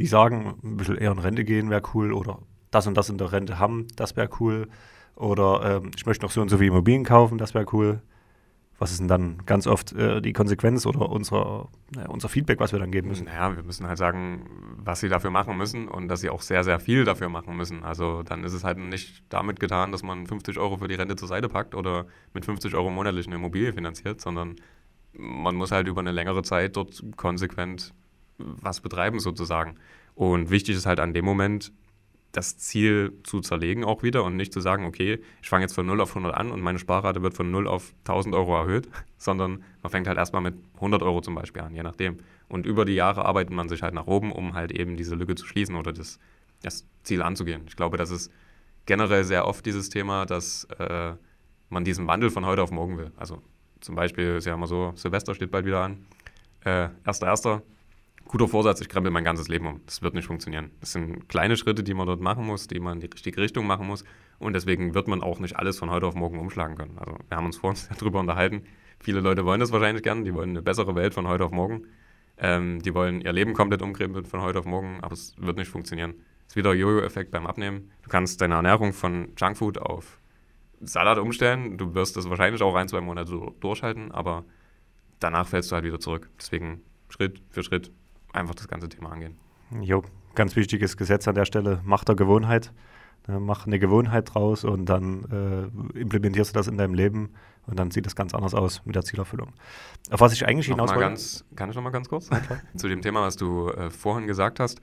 die 0.01 0.07
sagen, 0.07 0.55
ein 0.65 0.79
bisschen 0.79 0.97
eher 0.97 1.13
in 1.13 1.19
Rente 1.19 1.45
gehen 1.45 1.69
wäre 1.69 1.83
cool 1.95 2.15
oder 2.15 2.39
das 2.71 2.87
und 2.87 2.97
das 2.97 3.11
in 3.11 3.19
der 3.19 3.33
Rente 3.33 3.59
haben, 3.59 3.87
das 3.97 4.17
wäre 4.17 4.31
cool. 4.41 4.69
Oder 5.15 5.83
ähm, 5.83 5.91
ich 5.95 6.07
möchte 6.07 6.25
noch 6.25 6.31
so 6.31 6.41
und 6.41 6.49
so 6.49 6.57
viele 6.57 6.71
Immobilien 6.71 7.05
kaufen, 7.05 7.37
das 7.37 7.53
wäre 7.53 7.67
cool. 7.73 8.01
Was 8.79 8.93
ist 8.93 9.01
denn 9.01 9.09
dann 9.09 9.43
ganz 9.45 9.67
oft 9.67 9.93
äh, 9.93 10.23
die 10.23 10.33
Konsequenz 10.33 10.87
oder 10.87 11.11
unser, 11.11 11.69
äh, 11.99 12.09
unser 12.09 12.31
Feedback, 12.31 12.61
was 12.61 12.73
wir 12.73 12.79
dann 12.79 12.91
geben 12.91 13.09
müssen? 13.09 13.27
Naja, 13.27 13.55
wir 13.55 13.63
müssen 13.63 13.87
halt 13.87 13.99
sagen, 13.99 14.47
was 14.79 15.01
sie 15.01 15.11
dafür 15.11 15.31
machen 15.31 15.59
müssen 15.59 15.87
und 15.87 16.09
dass 16.09 16.23
sie 16.23 16.31
auch 16.31 16.41
sehr, 16.41 16.65
sehr 16.65 16.81
viel 16.81 17.05
dafür 17.05 17.29
machen 17.29 17.59
müssen. 17.59 17.85
Also 17.85 18.23
dann 18.23 18.43
ist 18.43 18.55
es 18.55 18.65
halt 18.65 18.79
nicht 18.79 19.23
damit 19.29 19.61
getan, 19.61 19.93
dass 19.93 20.03
man 20.03 20.27
50 20.27 20.59
Euro 20.59 20.79
für 20.79 20.89
die 20.89 20.95
Rente 20.95 21.17
zur 21.17 21.29
Seite 21.29 21.51
packt 21.51 21.75
oder 21.75 22.07
mit 22.33 22.47
50 22.47 22.75
Euro 22.75 22.89
monatlich 22.89 23.27
eine 23.27 23.35
Immobilie 23.35 23.75
finanziert, 23.75 24.23
sondern 24.23 24.57
man 25.13 25.57
muss 25.57 25.73
halt 25.73 25.87
über 25.87 26.01
eine 26.01 26.13
längere 26.13 26.43
Zeit 26.43 26.77
dort 26.77 27.05
konsequent 27.17 27.93
was 28.61 28.81
betreiben 28.81 29.21
sozusagen. 29.21 29.77
Und 30.15 30.51
wichtig 30.51 30.77
ist 30.77 30.87
halt 30.87 31.01
an 31.01 31.15
dem 31.15 31.25
Moment, 31.25 31.73
das 32.33 32.59
Ziel 32.59 33.13
zu 33.25 33.41
zerlegen 33.41 33.85
auch 33.85 34.03
wieder 34.03 34.23
und 34.23 34.37
nicht 34.37 34.53
zu 34.53 34.61
sagen, 34.61 34.85
okay, 34.85 35.21
ich 35.43 35.49
fange 35.49 35.65
jetzt 35.65 35.75
von 35.75 35.87
0 35.87 36.01
auf 36.01 36.11
100 36.11 36.35
an 36.35 36.51
und 36.51 36.61
meine 36.61 36.79
Sparrate 36.79 37.23
wird 37.23 37.35
von 37.35 37.51
0 37.51 37.67
auf 37.67 37.93
1000 38.05 38.35
Euro 38.35 38.57
erhöht, 38.57 38.89
sondern 39.19 39.65
man 39.83 39.91
fängt 39.91 40.07
halt 40.07 40.19
erstmal 40.19 40.43
mit 40.43 40.55
100 40.77 41.03
Euro 41.03 41.21
zum 41.21 41.35
Beispiel 41.35 41.63
an, 41.63 41.75
je 41.75 41.83
nachdem. 41.83 42.19
Und 42.49 42.67
über 42.67 42.85
die 42.85 42.95
Jahre 42.95 43.25
arbeitet 43.25 43.53
man 43.53 43.69
sich 43.69 43.83
halt 43.83 43.95
nach 43.95 44.07
oben, 44.07 44.33
um 44.33 44.55
halt 44.55 44.73
eben 44.73 44.97
diese 44.97 45.15
Lücke 45.15 45.35
zu 45.35 45.47
schließen 45.47 45.75
oder 45.77 45.93
das, 45.93 46.19
das 46.63 46.87
Ziel 47.03 47.23
anzugehen. 47.23 47.63
Ich 47.67 47.77
glaube, 47.77 47.97
das 47.97 48.11
ist 48.11 48.31
generell 48.87 49.25
sehr 49.25 49.47
oft 49.47 49.65
dieses 49.67 49.89
Thema, 49.89 50.27
dass 50.27 50.65
äh, 50.79 51.15
man 51.69 51.85
diesen 51.85 52.07
Wandel 52.07 52.31
von 52.31 52.47
heute 52.47 52.63
auf 52.63 52.71
morgen 52.71 52.99
will. 52.99 53.13
Also 53.17 53.43
zum 53.81 53.95
Beispiel 53.95 54.37
ist 54.37 54.47
ja 54.47 54.55
immer 54.55 54.67
so, 54.67 54.93
Silvester 54.95 55.35
steht 55.35 55.51
bald 55.51 55.65
wieder 55.65 55.83
an. 55.83 56.05
Äh, 56.65 56.89
1.1 57.05 57.63
guter 58.31 58.47
Vorsatz, 58.47 58.81
ich 58.81 58.89
krempel 58.89 59.11
mein 59.11 59.25
ganzes 59.25 59.49
Leben 59.49 59.67
um. 59.67 59.81
Das 59.87 60.03
wird 60.03 60.15
nicht 60.15 60.27
funktionieren. 60.27 60.71
Das 60.79 60.93
sind 60.93 61.29
kleine 61.29 61.57
Schritte, 61.57 61.83
die 61.83 61.95
man 61.95 62.07
dort 62.07 62.21
machen 62.21 62.47
muss, 62.47 62.69
die 62.69 62.79
man 62.79 62.95
in 62.95 63.01
die 63.01 63.07
richtige 63.07 63.41
Richtung 63.41 63.67
machen 63.67 63.89
muss. 63.89 64.05
Und 64.39 64.53
deswegen 64.53 64.95
wird 64.95 65.09
man 65.09 65.21
auch 65.21 65.41
nicht 65.41 65.57
alles 65.57 65.81
von 65.81 65.91
heute 65.91 66.07
auf 66.07 66.15
morgen 66.15 66.39
umschlagen 66.39 66.77
können. 66.77 66.97
Also 66.97 67.17
wir 67.27 67.37
haben 67.37 67.47
uns 67.47 67.57
vor 67.57 67.71
uns 67.71 67.89
darüber 67.99 68.21
unterhalten. 68.21 68.63
Viele 69.01 69.19
Leute 69.19 69.45
wollen 69.45 69.59
das 69.59 69.73
wahrscheinlich 69.73 70.05
gern. 70.05 70.25
Die 70.25 70.33
wollen 70.33 70.51
eine 70.51 70.63
bessere 70.63 70.95
Welt 70.95 71.13
von 71.13 71.27
heute 71.27 71.45
auf 71.45 71.51
morgen. 71.51 71.87
Ähm, 72.39 72.81
die 72.83 72.95
wollen 72.95 73.21
ihr 73.21 73.33
Leben 73.33 73.53
komplett 73.53 73.83
umkrempeln 73.83 74.25
von 74.25 74.41
heute 74.43 74.61
auf 74.61 74.65
morgen, 74.65 75.01
aber 75.03 75.15
es 75.15 75.35
wird 75.37 75.57
nicht 75.57 75.69
funktionieren. 75.69 76.15
Es 76.47 76.53
ist 76.53 76.57
wieder 76.57 76.73
Jojo-Effekt 76.73 77.33
beim 77.33 77.49
Abnehmen. 77.49 77.91
Du 78.03 78.11
kannst 78.11 78.41
deine 78.41 78.55
Ernährung 78.55 78.93
von 78.93 79.33
Junkfood 79.37 79.79
auf 79.79 80.21
Salat 80.81 81.19
umstellen. 81.19 81.79
Du 81.79 81.95
wirst 81.95 82.17
das 82.17 82.31
wahrscheinlich 82.31 82.63
auch 82.63 82.77
ein, 82.77 82.87
zwei 82.87 83.01
Monate 83.01 83.53
durchhalten, 83.59 84.13
aber 84.13 84.45
danach 85.19 85.49
fällst 85.49 85.73
du 85.73 85.75
halt 85.75 85.85
wieder 85.85 85.99
zurück. 85.99 86.31
Deswegen 86.39 86.83
Schritt 87.09 87.43
für 87.51 87.65
Schritt 87.65 87.91
einfach 88.33 88.55
das 88.55 88.69
ganze 88.69 88.89
Thema 88.89 89.13
angehen. 89.13 89.37
Jo, 89.81 90.03
ganz 90.35 90.57
wichtiges 90.57 90.97
Gesetz 90.97 91.29
an 91.29 91.35
der 91.35 91.45
Stelle, 91.45 91.81
Macht 91.85 92.09
der 92.09 92.17
Gewohnheit. 92.17 92.73
Ne, 93.27 93.39
mach 93.39 93.67
eine 93.67 93.79
Gewohnheit 93.79 94.35
draus 94.35 94.65
und 94.65 94.87
dann 94.87 95.73
äh, 95.95 95.99
implementierst 95.99 96.51
du 96.51 96.59
das 96.59 96.69
in 96.69 96.79
deinem 96.79 96.95
Leben 96.95 97.31
und 97.67 97.79
dann 97.79 97.91
sieht 97.91 98.07
das 98.07 98.17
ganz 98.17 98.35
anders 98.35 98.55
aus 98.55 98.81
mit 98.87 98.97
der 98.97 99.03
Zielerfüllung. 99.03 99.53
Auf 100.11 100.21
was 100.21 100.33
ich 100.33 100.47
eigentlich 100.47 100.69
noch 100.69 100.77
hinaus 100.77 100.95
wollte. 100.95 101.55
Kann 101.55 101.69
ich 101.69 101.77
noch 101.77 101.83
mal 101.83 101.91
ganz 101.91 102.09
kurz? 102.09 102.31
Zu 102.77 102.89
dem 102.89 103.03
Thema, 103.03 103.23
was 103.23 103.37
du 103.37 103.69
äh, 103.69 103.91
vorhin 103.91 104.27
gesagt 104.27 104.59
hast. 104.59 104.81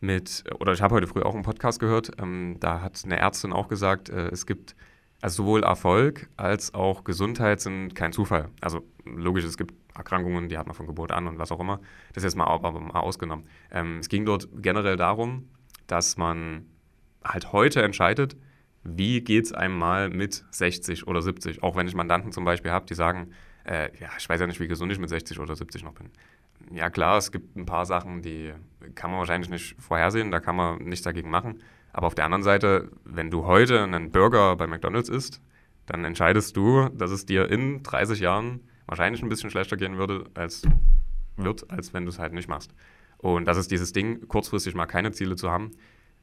Mit, 0.00 0.44
oder 0.60 0.72
ich 0.72 0.82
habe 0.82 0.94
heute 0.94 1.06
früh 1.06 1.22
auch 1.22 1.32
einen 1.32 1.42
Podcast 1.42 1.80
gehört, 1.80 2.10
ähm, 2.20 2.56
da 2.60 2.82
hat 2.82 3.00
eine 3.04 3.18
Ärztin 3.18 3.52
auch 3.52 3.68
gesagt, 3.68 4.10
äh, 4.10 4.28
es 4.28 4.44
gibt 4.44 4.76
also 5.22 5.44
sowohl 5.44 5.62
Erfolg 5.62 6.28
als 6.36 6.74
auch 6.74 7.04
Gesundheit 7.04 7.60
sind 7.60 7.94
kein 7.94 8.12
Zufall. 8.12 8.50
Also 8.60 8.82
logisch, 9.06 9.44
es 9.44 9.56
gibt 9.56 9.74
Erkrankungen, 9.96 10.48
die 10.48 10.58
hat 10.58 10.66
man 10.66 10.74
von 10.74 10.86
Geburt 10.86 11.12
an 11.12 11.26
und 11.26 11.38
was 11.38 11.52
auch 11.52 11.60
immer. 11.60 11.80
Das 12.12 12.22
ist 12.22 12.24
jetzt 12.24 12.36
mal, 12.36 12.46
aber 12.46 12.72
mal 12.72 13.00
ausgenommen. 13.00 13.46
Ähm, 13.70 13.98
es 13.98 14.08
ging 14.08 14.24
dort 14.24 14.48
generell 14.56 14.96
darum, 14.96 15.48
dass 15.86 16.16
man 16.16 16.66
halt 17.24 17.52
heute 17.52 17.82
entscheidet, 17.82 18.36
wie 18.84 19.20
geht 19.20 19.46
es 19.46 19.52
einem 19.52 19.78
mal 19.78 20.08
mit 20.10 20.44
60 20.50 21.06
oder 21.06 21.22
70. 21.22 21.62
Auch 21.62 21.76
wenn 21.76 21.88
ich 21.88 21.94
Mandanten 21.94 22.32
zum 22.32 22.44
Beispiel 22.44 22.70
habe, 22.70 22.86
die 22.86 22.94
sagen, 22.94 23.32
äh, 23.64 23.90
ja, 23.98 24.10
ich 24.18 24.28
weiß 24.28 24.40
ja 24.40 24.46
nicht, 24.46 24.60
wie 24.60 24.68
gesund 24.68 24.92
ich 24.92 24.98
mit 24.98 25.08
60 25.08 25.40
oder 25.40 25.56
70 25.56 25.82
noch 25.82 25.92
bin. 25.92 26.10
Ja 26.72 26.90
klar, 26.90 27.18
es 27.18 27.32
gibt 27.32 27.56
ein 27.56 27.66
paar 27.66 27.86
Sachen, 27.86 28.22
die 28.22 28.52
kann 28.94 29.10
man 29.10 29.18
wahrscheinlich 29.18 29.50
nicht 29.50 29.76
vorhersehen, 29.80 30.30
da 30.30 30.40
kann 30.40 30.56
man 30.56 30.78
nichts 30.84 31.04
dagegen 31.04 31.30
machen. 31.30 31.62
Aber 31.92 32.06
auf 32.06 32.14
der 32.14 32.24
anderen 32.24 32.42
Seite, 32.42 32.90
wenn 33.04 33.30
du 33.30 33.46
heute 33.46 33.82
einen 33.82 34.10
Burger 34.10 34.56
bei 34.56 34.66
McDonald's 34.66 35.08
isst, 35.08 35.40
dann 35.86 36.04
entscheidest 36.04 36.56
du, 36.56 36.88
dass 36.90 37.10
es 37.10 37.26
dir 37.26 37.50
in 37.50 37.82
30 37.82 38.20
Jahren 38.20 38.60
wahrscheinlich 38.86 39.22
ein 39.22 39.28
bisschen 39.28 39.50
schlechter 39.50 39.76
gehen 39.76 39.98
würde, 39.98 40.24
als 40.34 40.62
wird, 41.36 41.70
als 41.70 41.92
wenn 41.92 42.04
du 42.04 42.10
es 42.10 42.18
halt 42.18 42.32
nicht 42.32 42.48
machst. 42.48 42.72
Und 43.18 43.46
das 43.46 43.56
ist 43.56 43.70
dieses 43.70 43.92
Ding, 43.92 44.26
kurzfristig 44.28 44.74
mal 44.74 44.86
keine 44.86 45.12
Ziele 45.12 45.36
zu 45.36 45.50
haben, 45.50 45.70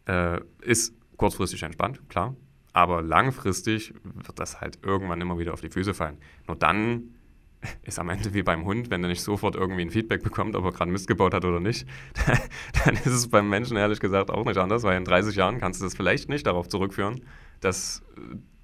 äh, 0.08 0.40
ist 0.62 0.94
kurzfristig 1.18 1.64
entspannt, 1.64 2.02
klar. 2.10 2.36
Aber 2.74 3.02
langfristig 3.02 3.94
wird 4.04 4.40
das 4.40 4.60
halt 4.62 4.80
irgendwann 4.84 5.22
immer 5.22 5.38
wieder 5.38 5.54
auf 5.54 5.62
die 5.62 5.70
Füße 5.70 5.94
fallen. 5.94 6.18
Nur 6.48 6.58
dann 6.58 7.16
ist 7.84 8.00
am 8.00 8.10
Ende 8.10 8.34
wie 8.34 8.44
beim 8.44 8.66
Hund, 8.66 8.90
wenn 8.90 9.04
er 9.04 9.10
nicht 9.10 9.22
sofort 9.22 9.56
irgendwie 9.56 9.84
ein 9.84 9.92
Feedback 9.92 10.24
bekommt, 10.24 10.56
ob 10.56 10.66
er 10.66 10.72
gerade 10.72 10.92
Mist 10.92 11.08
gebaut 11.08 11.34
hat 11.34 11.46
oder 11.46 11.60
nicht, 11.60 11.88
dann 12.86 12.96
ist 12.96 13.06
es 13.06 13.30
beim 13.30 13.50
Menschen 13.50 13.78
ehrlich 13.78 14.00
gesagt 14.00 14.32
auch 14.32 14.46
nicht 14.46 14.58
anders, 14.58 14.84
weil 14.84 14.98
in 14.98 15.06
30 15.06 15.36
Jahren 15.36 15.60
kannst 15.60 15.80
du 15.80 15.86
das 15.86 15.96
vielleicht 15.96 16.30
nicht 16.30 16.48
darauf 16.48 16.68
zurückführen, 16.68 17.22
dass 17.62 18.04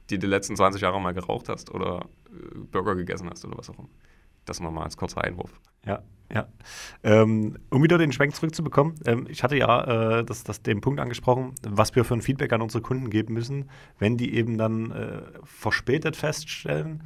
die 0.10 0.18
die 0.18 0.27
letzten 0.27 0.56
20 0.56 0.82
Jahre 0.82 1.00
mal 1.00 1.13
geraucht 1.13 1.50
hast 1.50 1.72
oder 1.72 2.08
Burger 2.71 2.95
gegessen 2.95 3.29
hast 3.29 3.45
oder 3.45 3.57
was 3.57 3.69
auch 3.69 3.79
immer. 3.79 3.89
Das 4.45 4.59
nochmal 4.59 4.86
als 4.86 4.98
kurzer 4.98 5.24
Einwurf. 5.24 5.59
Ja, 5.86 6.01
ja. 6.33 6.48
Ähm, 7.03 7.57
um 7.69 7.83
wieder 7.83 7.98
den 7.98 8.12
Schwenk 8.12 8.36
zurückzubekommen, 8.36 8.95
ähm, 9.05 9.27
ich 9.29 9.43
hatte 9.43 9.57
ja 9.57 10.19
äh, 10.19 10.25
das, 10.25 10.43
das, 10.43 10.62
den 10.62 10.81
Punkt 10.81 11.00
angesprochen, 11.00 11.53
was 11.67 11.95
wir 11.95 12.03
für 12.03 12.13
ein 12.13 12.21
Feedback 12.21 12.53
an 12.53 12.62
unsere 12.62 12.81
Kunden 12.81 13.09
geben 13.09 13.33
müssen, 13.33 13.69
wenn 13.98 14.17
die 14.17 14.33
eben 14.36 14.57
dann 14.57 14.91
äh, 14.91 15.21
verspätet 15.43 16.15
feststellen, 16.15 17.03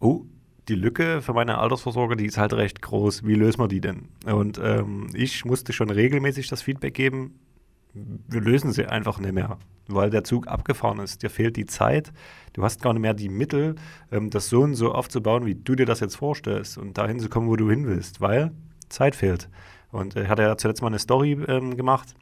oh, 0.00 0.24
die 0.68 0.74
Lücke 0.74 1.22
für 1.22 1.32
meine 1.32 1.58
Altersvorsorge, 1.58 2.16
die 2.16 2.26
ist 2.26 2.38
halt 2.38 2.52
recht 2.52 2.82
groß. 2.82 3.24
Wie 3.24 3.34
lösen 3.34 3.60
wir 3.60 3.68
die 3.68 3.80
denn? 3.80 4.08
Und 4.24 4.58
ähm, 4.62 5.08
ich 5.14 5.44
musste 5.44 5.72
schon 5.72 5.90
regelmäßig 5.90 6.48
das 6.48 6.62
Feedback 6.62 6.94
geben, 6.94 7.38
wir 8.28 8.40
lösen 8.40 8.72
sie 8.72 8.86
einfach 8.86 9.18
nicht 9.18 9.32
mehr, 9.32 9.58
weil 9.88 10.10
der 10.10 10.24
Zug 10.24 10.48
abgefahren 10.48 10.98
ist. 10.98 11.22
Dir 11.22 11.30
fehlt 11.30 11.56
die 11.56 11.66
Zeit, 11.66 12.12
du 12.52 12.62
hast 12.62 12.82
gar 12.82 12.92
nicht 12.92 13.02
mehr 13.02 13.14
die 13.14 13.28
Mittel, 13.28 13.76
ähm, 14.12 14.30
das 14.30 14.48
so 14.48 14.62
und 14.62 14.74
so 14.74 14.92
aufzubauen, 14.92 15.46
wie 15.46 15.54
du 15.54 15.74
dir 15.74 15.86
das 15.86 16.00
jetzt 16.00 16.16
vorstellst 16.16 16.78
und 16.78 16.98
dahin 16.98 17.20
zu 17.20 17.28
kommen, 17.28 17.48
wo 17.48 17.56
du 17.56 17.70
hin 17.70 17.86
willst, 17.86 18.20
weil 18.20 18.52
Zeit 18.88 19.16
fehlt. 19.16 19.48
Und 19.90 20.16
äh, 20.16 20.24
ich 20.24 20.28
hatte 20.28 20.42
ja 20.42 20.56
zuletzt 20.56 20.82
mal 20.82 20.88
eine 20.88 20.98
Story 20.98 21.32
ähm, 21.48 21.76
gemacht 21.76 22.14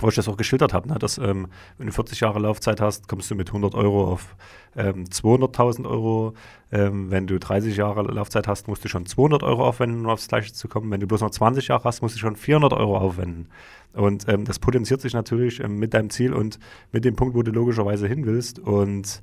wo 0.00 0.08
ich 0.08 0.14
das 0.14 0.28
auch 0.28 0.36
geschildert 0.36 0.72
habe, 0.72 0.88
ne, 0.88 0.98
dass 0.98 1.18
ähm, 1.18 1.48
wenn 1.76 1.86
du 1.86 1.92
40 1.92 2.20
Jahre 2.20 2.38
Laufzeit 2.38 2.80
hast, 2.80 3.08
kommst 3.08 3.30
du 3.30 3.34
mit 3.34 3.48
100 3.48 3.74
Euro 3.74 4.12
auf 4.12 4.36
ähm, 4.76 5.04
200.000 5.04 5.88
Euro. 5.88 6.34
Ähm, 6.70 7.10
wenn 7.10 7.26
du 7.26 7.38
30 7.38 7.76
Jahre 7.76 8.02
Laufzeit 8.02 8.46
hast, 8.46 8.68
musst 8.68 8.84
du 8.84 8.88
schon 8.88 9.06
200 9.06 9.42
Euro 9.42 9.66
aufwenden, 9.66 10.00
um 10.00 10.10
aufs 10.10 10.28
Gleiche 10.28 10.52
zu 10.52 10.68
kommen. 10.68 10.90
Wenn 10.90 11.00
du 11.00 11.06
bloß 11.06 11.20
noch 11.20 11.30
20 11.30 11.68
Jahre 11.68 11.84
hast, 11.84 12.02
musst 12.02 12.14
du 12.14 12.18
schon 12.18 12.36
400 12.36 12.72
Euro 12.72 12.96
aufwenden. 12.96 13.48
Und 13.92 14.28
ähm, 14.28 14.44
das 14.44 14.58
potenziert 14.58 15.00
sich 15.00 15.14
natürlich 15.14 15.60
ähm, 15.60 15.78
mit 15.78 15.94
deinem 15.94 16.10
Ziel 16.10 16.32
und 16.32 16.58
mit 16.92 17.04
dem 17.04 17.16
Punkt, 17.16 17.34
wo 17.34 17.42
du 17.42 17.50
logischerweise 17.50 18.06
hin 18.06 18.26
willst. 18.26 18.58
Und 18.58 19.22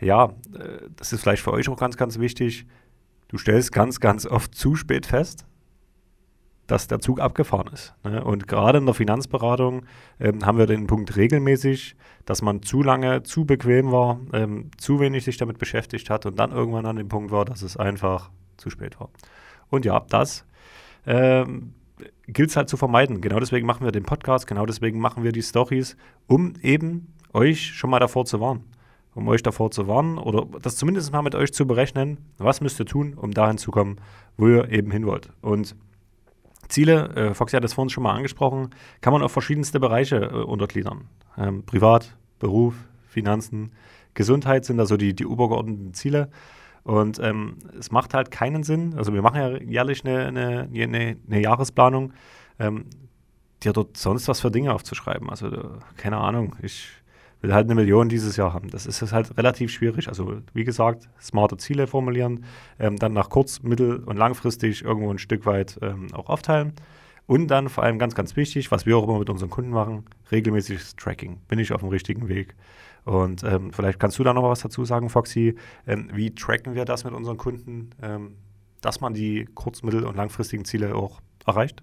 ja, 0.00 0.26
äh, 0.54 0.88
das 0.96 1.12
ist 1.12 1.22
vielleicht 1.22 1.42
für 1.42 1.52
euch 1.52 1.68
auch 1.68 1.78
ganz, 1.78 1.96
ganz 1.96 2.18
wichtig. 2.18 2.66
Du 3.28 3.38
stellst 3.38 3.70
ganz, 3.72 4.00
ganz 4.00 4.26
oft 4.26 4.54
zu 4.54 4.74
spät 4.74 5.06
fest, 5.06 5.44
dass 6.70 6.86
der 6.86 7.00
Zug 7.00 7.20
abgefahren 7.20 7.68
ist. 7.72 7.94
Ne? 8.04 8.22
Und 8.22 8.46
gerade 8.46 8.78
in 8.78 8.86
der 8.86 8.94
Finanzberatung 8.94 9.82
ähm, 10.20 10.46
haben 10.46 10.58
wir 10.58 10.66
den 10.66 10.86
Punkt 10.86 11.16
regelmäßig, 11.16 11.96
dass 12.26 12.42
man 12.42 12.62
zu 12.62 12.82
lange, 12.82 13.22
zu 13.24 13.44
bequem 13.44 13.90
war, 13.90 14.20
ähm, 14.32 14.70
zu 14.76 15.00
wenig 15.00 15.24
sich 15.24 15.36
damit 15.36 15.58
beschäftigt 15.58 16.10
hat 16.10 16.26
und 16.26 16.38
dann 16.38 16.52
irgendwann 16.52 16.86
an 16.86 16.96
dem 16.96 17.08
Punkt 17.08 17.32
war, 17.32 17.44
dass 17.44 17.62
es 17.62 17.76
einfach 17.76 18.30
zu 18.56 18.70
spät 18.70 19.00
war. 19.00 19.10
Und 19.68 19.84
ja, 19.84 20.00
das 20.08 20.44
ähm, 21.06 21.74
gilt 22.28 22.50
es 22.50 22.56
halt 22.56 22.68
zu 22.68 22.76
vermeiden. 22.76 23.20
Genau 23.20 23.40
deswegen 23.40 23.66
machen 23.66 23.84
wir 23.84 23.92
den 23.92 24.04
Podcast, 24.04 24.46
genau 24.46 24.64
deswegen 24.64 25.00
machen 25.00 25.24
wir 25.24 25.32
die 25.32 25.42
Stories, 25.42 25.96
um 26.28 26.54
eben 26.62 27.12
euch 27.32 27.66
schon 27.74 27.90
mal 27.90 27.98
davor 27.98 28.26
zu 28.26 28.40
warnen. 28.40 28.64
Um 29.12 29.26
euch 29.26 29.42
davor 29.42 29.72
zu 29.72 29.88
warnen 29.88 30.18
oder 30.18 30.46
das 30.62 30.76
zumindest 30.76 31.12
mal 31.12 31.22
mit 31.22 31.34
euch 31.34 31.52
zu 31.52 31.66
berechnen, 31.66 32.18
was 32.38 32.60
müsst 32.60 32.78
ihr 32.78 32.86
tun, 32.86 33.14
um 33.14 33.32
dahin 33.32 33.58
zu 33.58 33.72
kommen, 33.72 33.96
wo 34.36 34.46
ihr 34.46 34.70
eben 34.70 34.92
hin 34.92 35.04
wollt. 35.04 35.30
Und 35.40 35.74
Ziele, 36.70 37.08
äh, 37.14 37.34
Foxy 37.34 37.56
hat 37.56 37.64
das 37.64 37.74
vorhin 37.74 37.90
schon 37.90 38.02
mal 38.02 38.14
angesprochen, 38.14 38.70
kann 39.00 39.12
man 39.12 39.22
auf 39.22 39.32
verschiedenste 39.32 39.80
Bereiche 39.80 40.16
äh, 40.16 40.36
untergliedern. 40.36 41.08
Ähm, 41.36 41.64
Privat, 41.64 42.16
Beruf, 42.38 42.74
Finanzen, 43.06 43.72
Gesundheit 44.14 44.64
sind 44.64 44.78
da 44.78 44.86
so 44.86 44.96
die, 44.96 45.14
die 45.14 45.24
übergeordneten 45.24 45.94
Ziele. 45.94 46.30
Und 46.82 47.18
ähm, 47.18 47.58
es 47.78 47.90
macht 47.90 48.14
halt 48.14 48.30
keinen 48.30 48.62
Sinn, 48.62 48.94
also 48.96 49.12
wir 49.12 49.20
machen 49.20 49.36
ja 49.36 49.60
jährlich 49.60 50.04
eine, 50.04 50.26
eine, 50.26 50.68
eine, 50.72 51.16
eine 51.28 51.40
Jahresplanung, 51.40 52.12
ähm, 52.58 52.86
dir 53.62 53.74
dort 53.74 53.98
sonst 53.98 54.28
was 54.28 54.40
für 54.40 54.50
Dinge 54.50 54.72
aufzuschreiben. 54.72 55.28
Also 55.28 55.48
äh, 55.48 55.68
keine 55.96 56.16
Ahnung, 56.16 56.56
ich 56.62 56.88
will 57.40 57.54
halt 57.54 57.66
eine 57.66 57.74
Million 57.74 58.08
dieses 58.08 58.36
Jahr 58.36 58.52
haben. 58.52 58.70
Das 58.70 58.86
ist 58.86 59.12
halt 59.12 59.36
relativ 59.36 59.70
schwierig. 59.70 60.08
Also 60.08 60.40
wie 60.52 60.64
gesagt, 60.64 61.08
smarte 61.20 61.56
Ziele 61.56 61.86
formulieren, 61.86 62.44
ähm, 62.78 62.96
dann 62.96 63.12
nach 63.12 63.30
kurz-, 63.30 63.62
mittel- 63.62 64.02
und 64.04 64.16
langfristig 64.16 64.84
irgendwo 64.84 65.10
ein 65.10 65.18
Stück 65.18 65.46
weit 65.46 65.78
ähm, 65.82 66.08
auch 66.12 66.28
aufteilen. 66.28 66.72
Und 67.26 67.46
dann 67.46 67.68
vor 67.68 67.84
allem 67.84 67.98
ganz, 67.98 68.14
ganz 68.14 68.34
wichtig, 68.34 68.70
was 68.70 68.86
wir 68.86 68.96
auch 68.96 69.04
immer 69.04 69.18
mit 69.20 69.30
unseren 69.30 69.50
Kunden 69.50 69.70
machen, 69.70 70.04
regelmäßiges 70.32 70.96
Tracking. 70.96 71.38
Bin 71.46 71.58
ich 71.58 71.72
auf 71.72 71.80
dem 71.80 71.88
richtigen 71.90 72.28
Weg? 72.28 72.56
Und 73.04 73.44
ähm, 73.44 73.72
vielleicht 73.72 74.00
kannst 74.00 74.18
du 74.18 74.24
da 74.24 74.34
noch 74.34 74.42
was 74.42 74.60
dazu 74.60 74.84
sagen, 74.84 75.08
Foxy. 75.08 75.54
Ähm, 75.86 76.10
wie 76.12 76.34
tracken 76.34 76.74
wir 76.74 76.84
das 76.84 77.04
mit 77.04 77.14
unseren 77.14 77.36
Kunden, 77.36 77.90
ähm, 78.02 78.34
dass 78.80 79.00
man 79.00 79.14
die 79.14 79.48
kurz-, 79.54 79.82
mittel- 79.82 80.04
und 80.04 80.16
langfristigen 80.16 80.64
Ziele 80.64 80.94
auch 80.94 81.20
erreicht? 81.46 81.82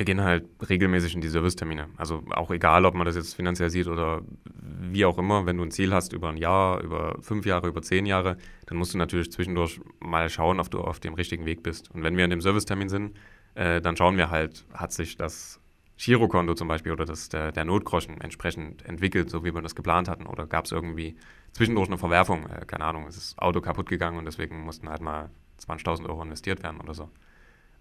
Wir 0.00 0.06
gehen 0.06 0.22
halt 0.22 0.48
regelmäßig 0.66 1.14
in 1.14 1.20
die 1.20 1.28
Servicetermine. 1.28 1.90
Also 1.98 2.22
auch 2.30 2.50
egal, 2.50 2.86
ob 2.86 2.94
man 2.94 3.04
das 3.04 3.16
jetzt 3.16 3.34
finanziell 3.34 3.68
sieht 3.68 3.86
oder 3.86 4.22
wie 4.54 5.04
auch 5.04 5.18
immer, 5.18 5.44
wenn 5.44 5.58
du 5.58 5.62
ein 5.62 5.70
Ziel 5.70 5.92
hast 5.92 6.14
über 6.14 6.30
ein 6.30 6.38
Jahr, 6.38 6.80
über 6.80 7.18
fünf 7.20 7.44
Jahre, 7.44 7.68
über 7.68 7.82
zehn 7.82 8.06
Jahre, 8.06 8.38
dann 8.64 8.78
musst 8.78 8.94
du 8.94 8.98
natürlich 8.98 9.30
zwischendurch 9.30 9.78
mal 10.00 10.30
schauen, 10.30 10.58
ob 10.58 10.70
du 10.70 10.80
auf 10.80 11.00
dem 11.00 11.12
richtigen 11.12 11.44
Weg 11.44 11.62
bist. 11.62 11.90
Und 11.90 12.02
wenn 12.02 12.16
wir 12.16 12.24
in 12.24 12.30
dem 12.30 12.40
Servicetermin 12.40 12.88
sind, 12.88 13.14
äh, 13.56 13.82
dann 13.82 13.94
schauen 13.94 14.16
wir 14.16 14.30
halt, 14.30 14.64
hat 14.72 14.90
sich 14.90 15.18
das 15.18 15.60
Girokonto 15.98 16.54
zum 16.54 16.66
Beispiel 16.66 16.92
oder 16.92 17.04
das, 17.04 17.28
der, 17.28 17.52
der 17.52 17.66
Notgroschen 17.66 18.22
entsprechend 18.22 18.82
entwickelt, 18.86 19.28
so 19.28 19.44
wie 19.44 19.54
wir 19.54 19.60
das 19.60 19.74
geplant 19.74 20.08
hatten? 20.08 20.24
Oder 20.24 20.46
gab 20.46 20.64
es 20.64 20.72
irgendwie 20.72 21.14
zwischendurch 21.52 21.88
eine 21.88 21.98
Verwerfung? 21.98 22.46
Äh, 22.46 22.64
keine 22.64 22.86
Ahnung, 22.86 23.06
es 23.06 23.18
ist 23.18 23.32
das 23.32 23.38
Auto 23.38 23.60
kaputt 23.60 23.90
gegangen 23.90 24.16
und 24.16 24.24
deswegen 24.24 24.62
mussten 24.62 24.88
halt 24.88 25.02
mal 25.02 25.28
20.000 25.62 26.08
Euro 26.08 26.22
investiert 26.22 26.62
werden 26.62 26.80
oder 26.80 26.94
so. 26.94 27.10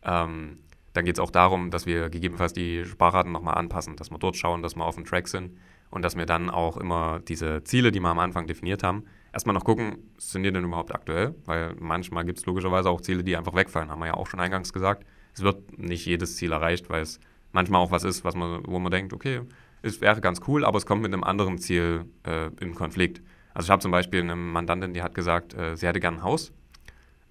Ähm, 0.03 0.57
dann 0.99 1.05
geht 1.05 1.15
es 1.15 1.21
auch 1.21 1.31
darum, 1.31 1.71
dass 1.71 1.85
wir 1.85 2.09
gegebenenfalls 2.09 2.51
die 2.51 2.83
Sparraten 2.83 3.31
nochmal 3.31 3.55
anpassen, 3.55 3.95
dass 3.95 4.11
wir 4.11 4.17
dort 4.17 4.35
schauen, 4.35 4.61
dass 4.61 4.75
wir 4.75 4.83
auf 4.83 4.95
dem 4.95 5.05
Track 5.05 5.29
sind 5.29 5.57
und 5.91 6.03
dass 6.03 6.17
wir 6.17 6.25
dann 6.25 6.49
auch 6.49 6.75
immer 6.75 7.21
diese 7.21 7.63
Ziele, 7.63 7.93
die 7.93 8.01
wir 8.01 8.09
am 8.09 8.19
Anfang 8.19 8.47
definiert 8.47 8.83
haben, 8.83 9.05
erstmal 9.31 9.53
noch 9.53 9.63
gucken, 9.63 10.11
sind 10.17 10.43
die 10.43 10.51
denn 10.51 10.65
überhaupt 10.65 10.93
aktuell? 10.93 11.35
Weil 11.45 11.73
manchmal 11.79 12.25
gibt 12.25 12.39
es 12.39 12.45
logischerweise 12.45 12.89
auch 12.89 12.99
Ziele, 12.99 13.23
die 13.23 13.37
einfach 13.37 13.55
wegfallen, 13.55 13.89
haben 13.89 13.99
wir 13.99 14.07
ja 14.07 14.13
auch 14.15 14.27
schon 14.27 14.41
eingangs 14.41 14.73
gesagt. 14.73 15.05
Es 15.33 15.41
wird 15.41 15.79
nicht 15.79 16.05
jedes 16.05 16.35
Ziel 16.35 16.51
erreicht, 16.51 16.89
weil 16.89 17.01
es 17.01 17.21
manchmal 17.53 17.79
auch 17.79 17.91
was 17.91 18.03
ist, 18.03 18.25
was 18.25 18.35
man, 18.35 18.61
wo 18.65 18.77
man 18.79 18.91
denkt, 18.91 19.13
okay, 19.13 19.39
es 19.81 20.01
wäre 20.01 20.19
ganz 20.19 20.41
cool, 20.49 20.65
aber 20.65 20.79
es 20.79 20.85
kommt 20.85 21.01
mit 21.01 21.13
einem 21.13 21.23
anderen 21.23 21.59
Ziel 21.59 22.07
äh, 22.23 22.49
in 22.59 22.75
Konflikt. 22.75 23.21
Also 23.53 23.67
ich 23.67 23.71
habe 23.71 23.81
zum 23.81 23.91
Beispiel 23.91 24.19
eine 24.19 24.35
Mandantin, 24.35 24.93
die 24.93 25.01
hat 25.01 25.15
gesagt, 25.15 25.53
äh, 25.53 25.77
sie 25.77 25.87
hätte 25.87 26.01
gern 26.01 26.15
ein 26.15 26.23
Haus, 26.23 26.51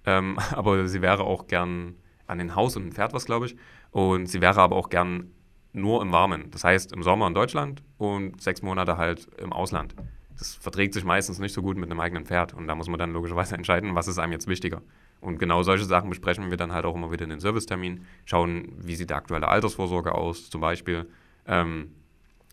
ähm, 0.07 0.39
aber 0.53 0.87
sie 0.87 1.03
wäre 1.03 1.23
auch 1.23 1.45
gern 1.45 1.97
an 2.29 2.39
ein 2.39 2.55
Haus 2.55 2.75
und 2.75 2.87
ein 2.87 2.91
Pferd 2.91 3.13
was, 3.13 3.25
glaube 3.25 3.47
ich. 3.47 3.55
Und 3.91 4.27
sie 4.27 4.41
wäre 4.41 4.59
aber 4.59 4.75
auch 4.75 4.89
gern 4.89 5.31
nur 5.73 6.01
im 6.01 6.11
Warmen. 6.11 6.51
Das 6.51 6.63
heißt 6.63 6.91
im 6.93 7.03
Sommer 7.03 7.27
in 7.27 7.33
Deutschland 7.33 7.83
und 7.97 8.41
sechs 8.41 8.61
Monate 8.61 8.97
halt 8.97 9.27
im 9.37 9.53
Ausland. 9.53 9.95
Das 10.37 10.55
verträgt 10.55 10.93
sich 10.93 11.03
meistens 11.03 11.39
nicht 11.39 11.53
so 11.53 11.61
gut 11.61 11.77
mit 11.77 11.91
einem 11.91 11.99
eigenen 11.99 12.25
Pferd. 12.25 12.53
Und 12.53 12.67
da 12.67 12.75
muss 12.75 12.87
man 12.87 12.99
dann 12.99 13.11
logischerweise 13.11 13.55
entscheiden, 13.57 13.95
was 13.95 14.07
ist 14.07 14.19
einem 14.19 14.31
jetzt 14.31 14.47
wichtiger. 14.47 14.81
Und 15.21 15.37
genau 15.37 15.63
solche 15.63 15.83
Sachen 15.83 16.09
besprechen 16.09 16.49
wir 16.49 16.57
dann 16.57 16.71
halt 16.71 16.85
auch 16.85 16.95
immer 16.95 17.11
wieder 17.11 17.25
in 17.25 17.29
den 17.29 17.39
Servicetermin. 17.39 18.05
Schauen, 18.25 18.71
wie 18.77 18.95
sieht 18.95 19.09
der 19.09 19.17
aktuelle 19.17 19.49
Altersvorsorge 19.49 20.13
aus. 20.15 20.49
Zum 20.49 20.61
Beispiel 20.61 21.09
ähm, 21.45 21.91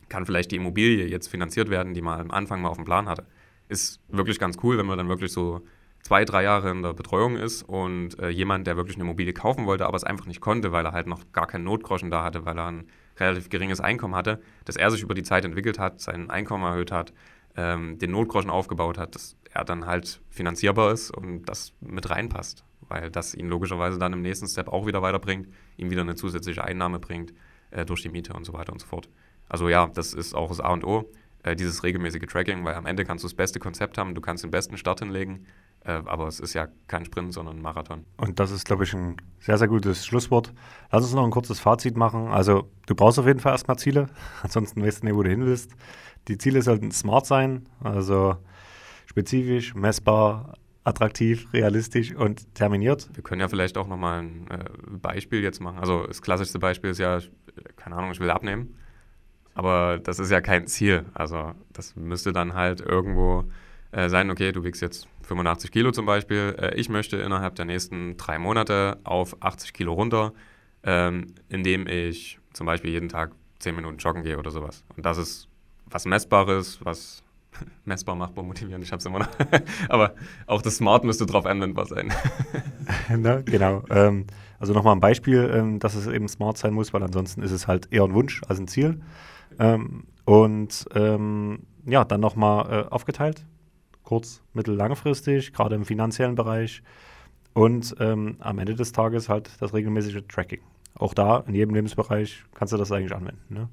kann 0.09 0.27
vielleicht 0.27 0.51
die 0.51 0.57
Immobilie 0.57 1.07
jetzt 1.07 1.29
finanziert 1.29 1.71
werden, 1.71 1.95
die 1.95 2.03
man 2.03 2.21
am 2.21 2.31
Anfang 2.31 2.61
mal 2.61 2.69
auf 2.69 2.77
dem 2.77 2.85
Plan 2.85 3.09
hatte. 3.09 3.25
Ist 3.69 4.01
wirklich 4.09 4.39
ganz 4.39 4.59
cool, 4.63 4.79
wenn 4.79 4.87
man 4.87 4.99
dann 4.99 5.09
wirklich 5.09 5.33
so 5.33 5.63
zwei, 6.07 6.25
drei 6.25 6.45
Jahre 6.45 6.71
in 6.71 6.83
der 6.83 6.95
Betreuung 6.95 7.37
ist 7.37 7.65
und 7.65 8.17
äh, 8.21 8.29
jemand, 8.29 8.69
der 8.69 8.77
wirklich 8.77 8.95
eine 8.95 9.03
Immobilie 9.03 9.33
kaufen 9.33 9.67
wollte, 9.67 9.87
aber 9.87 9.97
es 9.97 10.05
einfach 10.05 10.27
nicht 10.27 10.41
konnte, 10.41 10.71
weil 10.71 10.87
er 10.87 10.93
halt 10.93 11.09
noch 11.09 11.33
gar 11.33 11.49
keinen 11.49 11.65
Notgroschen 11.65 12.13
da 12.13 12.23
hatte, 12.23 12.47
weil 12.47 12.57
er 12.57 12.69
ein 12.69 12.87
relativ 13.19 13.49
geringes 13.49 13.81
Einkommen 13.81 14.15
hatte, 14.15 14.41
dass 14.67 14.77
er 14.77 14.89
sich 14.93 15.03
über 15.03 15.15
die 15.15 15.25
Zeit 15.25 15.45
entwickelt 15.45 15.81
hat, 15.81 16.01
sein 16.01 16.31
Einkommen 16.31 16.63
erhöht 16.63 16.93
hat, 16.93 17.13
ähm, 17.57 17.99
den 17.99 18.13
Notgroschen 18.13 18.51
aufgebaut 18.51 18.99
hat, 18.99 19.17
dass 19.17 19.37
er 19.53 19.65
dann 19.65 19.87
halt 19.87 20.21
finanzierbar 20.31 20.93
ist 20.93 21.11
und 21.11 21.43
das 21.47 21.73
mit 21.81 22.09
reinpasst, 22.09 22.65
weil 22.83 23.11
das 23.11 23.35
ihn 23.35 23.49
logischerweise 23.49 23.99
dann 23.99 24.13
im 24.13 24.23
nächsten 24.23 24.47
Step 24.47 24.69
auch 24.69 24.87
wieder 24.87 25.03
weiterbringt, 25.03 25.49
ihm 25.77 25.91
wieder 25.91 26.03
eine 26.03 26.15
zusätzliche 26.15 26.63
Einnahme 26.63 27.01
bringt 27.01 27.35
äh, 27.73 27.85
durch 27.85 28.03
die 28.03 28.11
Miete 28.11 28.33
und 28.33 28.45
so 28.45 28.53
weiter 28.53 28.73
und 28.73 28.79
so 28.79 28.87
fort. 28.87 29.09
Also 29.49 29.69
ja, 29.69 29.89
das 29.89 30.15
ist 30.15 30.37
auch 30.37 30.51
das 30.51 30.61
A 30.61 30.69
und 30.69 30.85
O, 30.85 31.11
äh, 31.43 31.57
dieses 31.57 31.83
regelmäßige 31.83 32.27
Tracking, 32.27 32.65
weil 32.65 32.77
am 32.77 32.87
Ende 32.87 33.05
kannst 33.05 33.25
du 33.25 33.27
das 33.27 33.35
beste 33.35 33.59
Konzept 33.59 33.99
haben, 33.99 34.15
du 34.15 34.21
kannst 34.21 34.45
den 34.45 34.53
besten 34.53 34.77
Start 34.77 35.01
hinlegen, 35.01 35.47
aber 35.91 36.27
es 36.27 36.41
ist 36.41 36.55
ja 36.55 36.69
kein 36.89 37.05
Sprint, 37.05 37.33
sondern 37.33 37.57
ein 37.57 37.63
Marathon. 37.63 38.05
Und 38.17 38.41
das 38.41 38.51
ist, 38.51 38.65
glaube 38.65 38.85
ich, 38.85 38.95
ein 38.95 39.17
sehr, 39.41 39.59
sehr 39.59 39.69
gutes 39.69 40.05
Schlusswort. 40.05 40.53
Lass 40.91 41.05
uns 41.05 41.15
noch 41.15 41.25
ein 41.25 41.31
kurzes 41.31 41.61
Fazit 41.61 41.97
machen. 41.97 42.29
Also, 42.29 42.71
du 42.87 42.95
brauchst 42.95 43.19
auf 43.19 43.27
jeden 43.27 43.41
Fall 43.41 43.53
erstmal 43.53 43.79
Ziele, 43.79 44.09
ansonsten 44.43 44.83
weißt 44.83 45.03
du 45.03 45.07
nicht, 45.07 45.17
wo 45.17 45.23
du 45.23 45.31
hin 45.31 45.47
willst. 45.47 45.73
Die 46.29 46.39
Ziele 46.39 46.63
sollten 46.63 46.91
smart 46.91 47.27
sein, 47.27 47.69
also 47.81 48.37
spezifisch, 49.07 49.75
messbar, 49.75 50.55
attraktiv, 50.87 51.53
realistisch 51.53 52.15
und 52.15 52.55
terminiert. 52.55 53.09
Wir 53.15 53.23
können 53.23 53.41
ja 53.41 53.49
vielleicht 53.49 53.77
auch 53.77 53.89
nochmal 53.89 54.23
ein 54.23 54.47
äh, 54.51 54.65
Beispiel 54.91 55.43
jetzt 55.43 55.61
machen. 55.61 55.79
Also 55.79 56.07
das 56.07 56.23
klassischste 56.23 56.59
Beispiel 56.59 56.91
ist 56.91 56.99
ja, 56.99 57.21
keine 57.77 57.97
Ahnung, 57.97 58.13
ich 58.13 58.21
will 58.21 58.31
abnehmen. 58.31 58.77
Aber 59.55 59.99
das 59.99 60.19
ist 60.19 60.31
ja 60.31 60.41
kein 60.41 60.67
Ziel. 60.67 61.07
Also 61.15 61.55
das 61.73 61.97
müsste 61.97 62.33
dann 62.33 62.55
halt 62.55 62.81
irgendwo 62.81 63.45
äh, 63.91 64.09
sein, 64.09 64.31
okay, 64.31 64.53
du 64.53 64.63
wiegst 64.63 64.83
jetzt 64.83 65.09
85 65.27 65.71
Kilo 65.71 65.91
zum 65.93 66.07
Beispiel. 66.07 66.57
Äh, 66.59 66.75
ich 66.77 66.89
möchte 66.89 67.17
innerhalb 67.17 67.55
der 67.57 67.65
nächsten 67.65 68.17
drei 68.17 68.39
Monate 68.39 68.99
auf 69.05 69.37
80 69.41 69.73
Kilo 69.73 69.93
runter, 69.93 70.33
ähm, 70.83 71.35
indem 71.49 71.87
ich 71.87 72.39
zum 72.53 72.67
Beispiel 72.67 72.91
jeden 72.91 73.09
Tag 73.09 73.33
10 73.59 73.77
Minuten 73.77 73.99
joggen 73.99 74.23
gehe 74.23 74.39
oder 74.39 74.51
sowas. 74.51 74.85
Und 74.97 75.05
das 75.05 75.19
ist 75.19 75.49
was 75.91 76.07
Messbares, 76.07 76.85
was 76.85 77.23
Messbar, 77.85 78.15
machbar, 78.15 78.45
motivierend, 78.45 78.85
ich 78.85 78.93
habe 78.93 78.99
es 78.99 79.07
immer 79.07 79.21
noch. 79.21 79.29
Aber 79.89 80.15
auch 80.47 80.63
das 80.63 80.77
Smart 80.77 81.05
müsste 81.05 81.27
darauf 81.27 81.47
anwendbar 81.47 81.87
sein. 81.87 82.13
ne? 83.09 83.43
Genau. 83.45 83.83
Ähm, 83.91 84.27
also 84.59 84.73
nochmal 84.73 84.95
ein 84.95 85.01
Beispiel, 85.01 85.51
ähm, 85.53 85.79
dass 85.79 85.95
es 85.95 86.07
eben 86.07 86.29
smart 86.29 86.59
sein 86.59 86.75
muss, 86.75 86.93
weil 86.93 87.03
ansonsten 87.03 87.43
ist 87.43 87.53
es 87.53 87.67
halt 87.67 87.93
eher 87.93 88.05
ein 88.05 88.15
Wunsch 88.15 88.43
als 88.49 88.59
ein 88.59 88.69
Ziel. 88.69 89.01
Ähm, 89.59 90.05
und 90.25 90.87
ähm, 90.95 91.61
ja, 91.87 92.05
dann 92.05 92.21
nochmal 92.21 92.87
äh, 92.87 92.89
aufgeteilt, 92.91 93.45
kurz, 94.07 94.41
mittel, 94.55 94.75
langfristig, 94.75 95.53
gerade 95.53 95.75
im 95.75 95.85
finanziellen 95.85 96.37
Bereich. 96.37 96.83
Und 97.53 97.95
ähm, 98.01 98.37
am 98.39 98.59
Ende 98.59 98.75
des 98.75 98.93
Tages 98.93 99.29
halt 99.29 99.51
das 99.61 99.75
regelmäßige 99.75 100.23
Tracking. 100.29 100.61
Auch 100.95 101.13
da, 101.13 101.45
in 101.47 101.55
jedem 101.55 101.75
Lebensbereich, 101.75 102.45
kannst 102.55 102.73
du 102.73 102.79
das 102.79 102.93
eigentlich 102.93 103.15
anwenden. 103.15 103.55
Ne? 103.55 103.69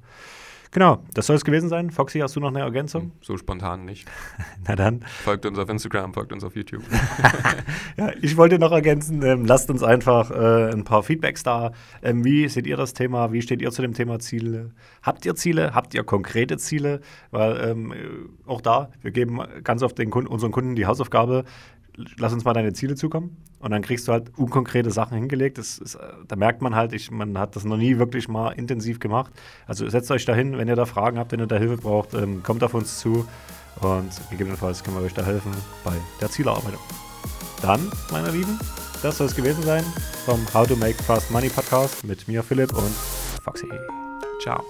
Genau, 0.73 1.03
das 1.13 1.27
soll 1.27 1.35
es 1.35 1.45
gewesen 1.45 1.69
sein. 1.69 1.91
Foxy, 1.91 2.17
hast 2.19 2.35
du 2.35 2.39
noch 2.39 2.47
eine 2.47 2.61
Ergänzung? 2.61 3.11
So 3.21 3.37
spontan 3.37 3.85
nicht. 3.85 4.07
Na 4.67 4.75
dann. 4.75 5.01
Folgt 5.23 5.45
uns 5.45 5.59
auf 5.59 5.69
Instagram, 5.69 6.15
folgt 6.15 6.33
uns 6.33 6.43
auf 6.43 6.55
YouTube. 6.55 6.81
ja, 7.97 8.11
ich 8.21 8.37
wollte 8.37 8.57
noch 8.57 8.71
ergänzen, 8.71 9.21
ähm, 9.21 9.45
lasst 9.45 9.69
uns 9.69 9.83
einfach 9.83 10.31
äh, 10.31 10.71
ein 10.71 10.83
paar 10.83 11.03
Feedbacks 11.03 11.43
da. 11.43 11.73
Ähm, 12.01 12.25
wie 12.25 12.49
seht 12.49 12.65
ihr 12.65 12.75
das 12.75 12.93
Thema? 12.93 13.31
Wie 13.31 13.43
steht 13.43 13.61
ihr 13.61 13.69
zu 13.69 13.83
dem 13.83 13.93
Thema 13.93 14.17
Ziele? 14.17 14.71
Habt 15.03 15.27
ihr 15.27 15.35
Ziele? 15.35 15.75
Habt 15.75 15.93
ihr 15.93 16.03
konkrete 16.03 16.57
Ziele? 16.57 17.01
Weil 17.29 17.69
ähm, 17.69 17.93
auch 18.47 18.61
da, 18.61 18.89
wir 19.03 19.11
geben 19.11 19.41
ganz 19.63 19.83
oft 19.83 19.99
den 19.99 20.09
Kunden, 20.09 20.27
unseren 20.27 20.51
Kunden 20.51 20.75
die 20.75 20.87
Hausaufgabe, 20.87 21.43
lass 22.17 22.33
uns 22.33 22.43
mal 22.43 22.53
deine 22.53 22.73
Ziele 22.73 22.95
zukommen. 22.95 23.37
Und 23.59 23.71
dann 23.71 23.81
kriegst 23.81 24.07
du 24.07 24.11
halt 24.11 24.37
unkonkrete 24.37 24.91
Sachen 24.91 25.17
hingelegt. 25.17 25.57
Das 25.57 25.77
ist, 25.77 25.97
da 26.27 26.35
merkt 26.35 26.61
man 26.61 26.75
halt, 26.75 26.91
ich, 26.91 27.11
man 27.11 27.37
hat 27.37 27.55
das 27.55 27.63
noch 27.63 27.77
nie 27.77 27.97
wirklich 27.97 28.27
mal 28.27 28.51
intensiv 28.51 28.99
gemacht. 28.99 29.31
Also 29.67 29.87
setzt 29.87 30.11
euch 30.11 30.25
dahin, 30.25 30.57
wenn 30.57 30.67
ihr 30.67 30.75
da 30.75 30.85
Fragen 30.85 31.17
habt, 31.17 31.31
wenn 31.31 31.39
ihr 31.39 31.47
da 31.47 31.57
Hilfe 31.57 31.77
braucht, 31.77 32.13
ähm, 32.13 32.43
kommt 32.43 32.63
auf 32.63 32.73
uns 32.73 32.99
zu. 32.99 33.25
Und 33.81 34.09
gegebenenfalls 34.29 34.83
können 34.83 34.97
wir 34.97 35.03
euch 35.03 35.13
da 35.13 35.25
helfen 35.25 35.51
bei 35.83 35.93
der 36.19 36.29
Zielerarbeitung. 36.29 36.81
Dann, 37.61 37.89
meine 38.11 38.31
Lieben, 38.31 38.59
das 39.01 39.17
soll 39.17 39.27
es 39.27 39.35
gewesen 39.35 39.63
sein 39.63 39.83
vom 40.25 40.39
How 40.53 40.67
to 40.67 40.75
Make 40.75 41.01
Fast 41.03 41.31
Money 41.31 41.49
Podcast 41.49 42.03
mit 42.03 42.27
mir, 42.27 42.43
Philipp 42.43 42.73
und 42.73 42.93
Foxy. 43.43 43.67
Ciao. 44.41 44.63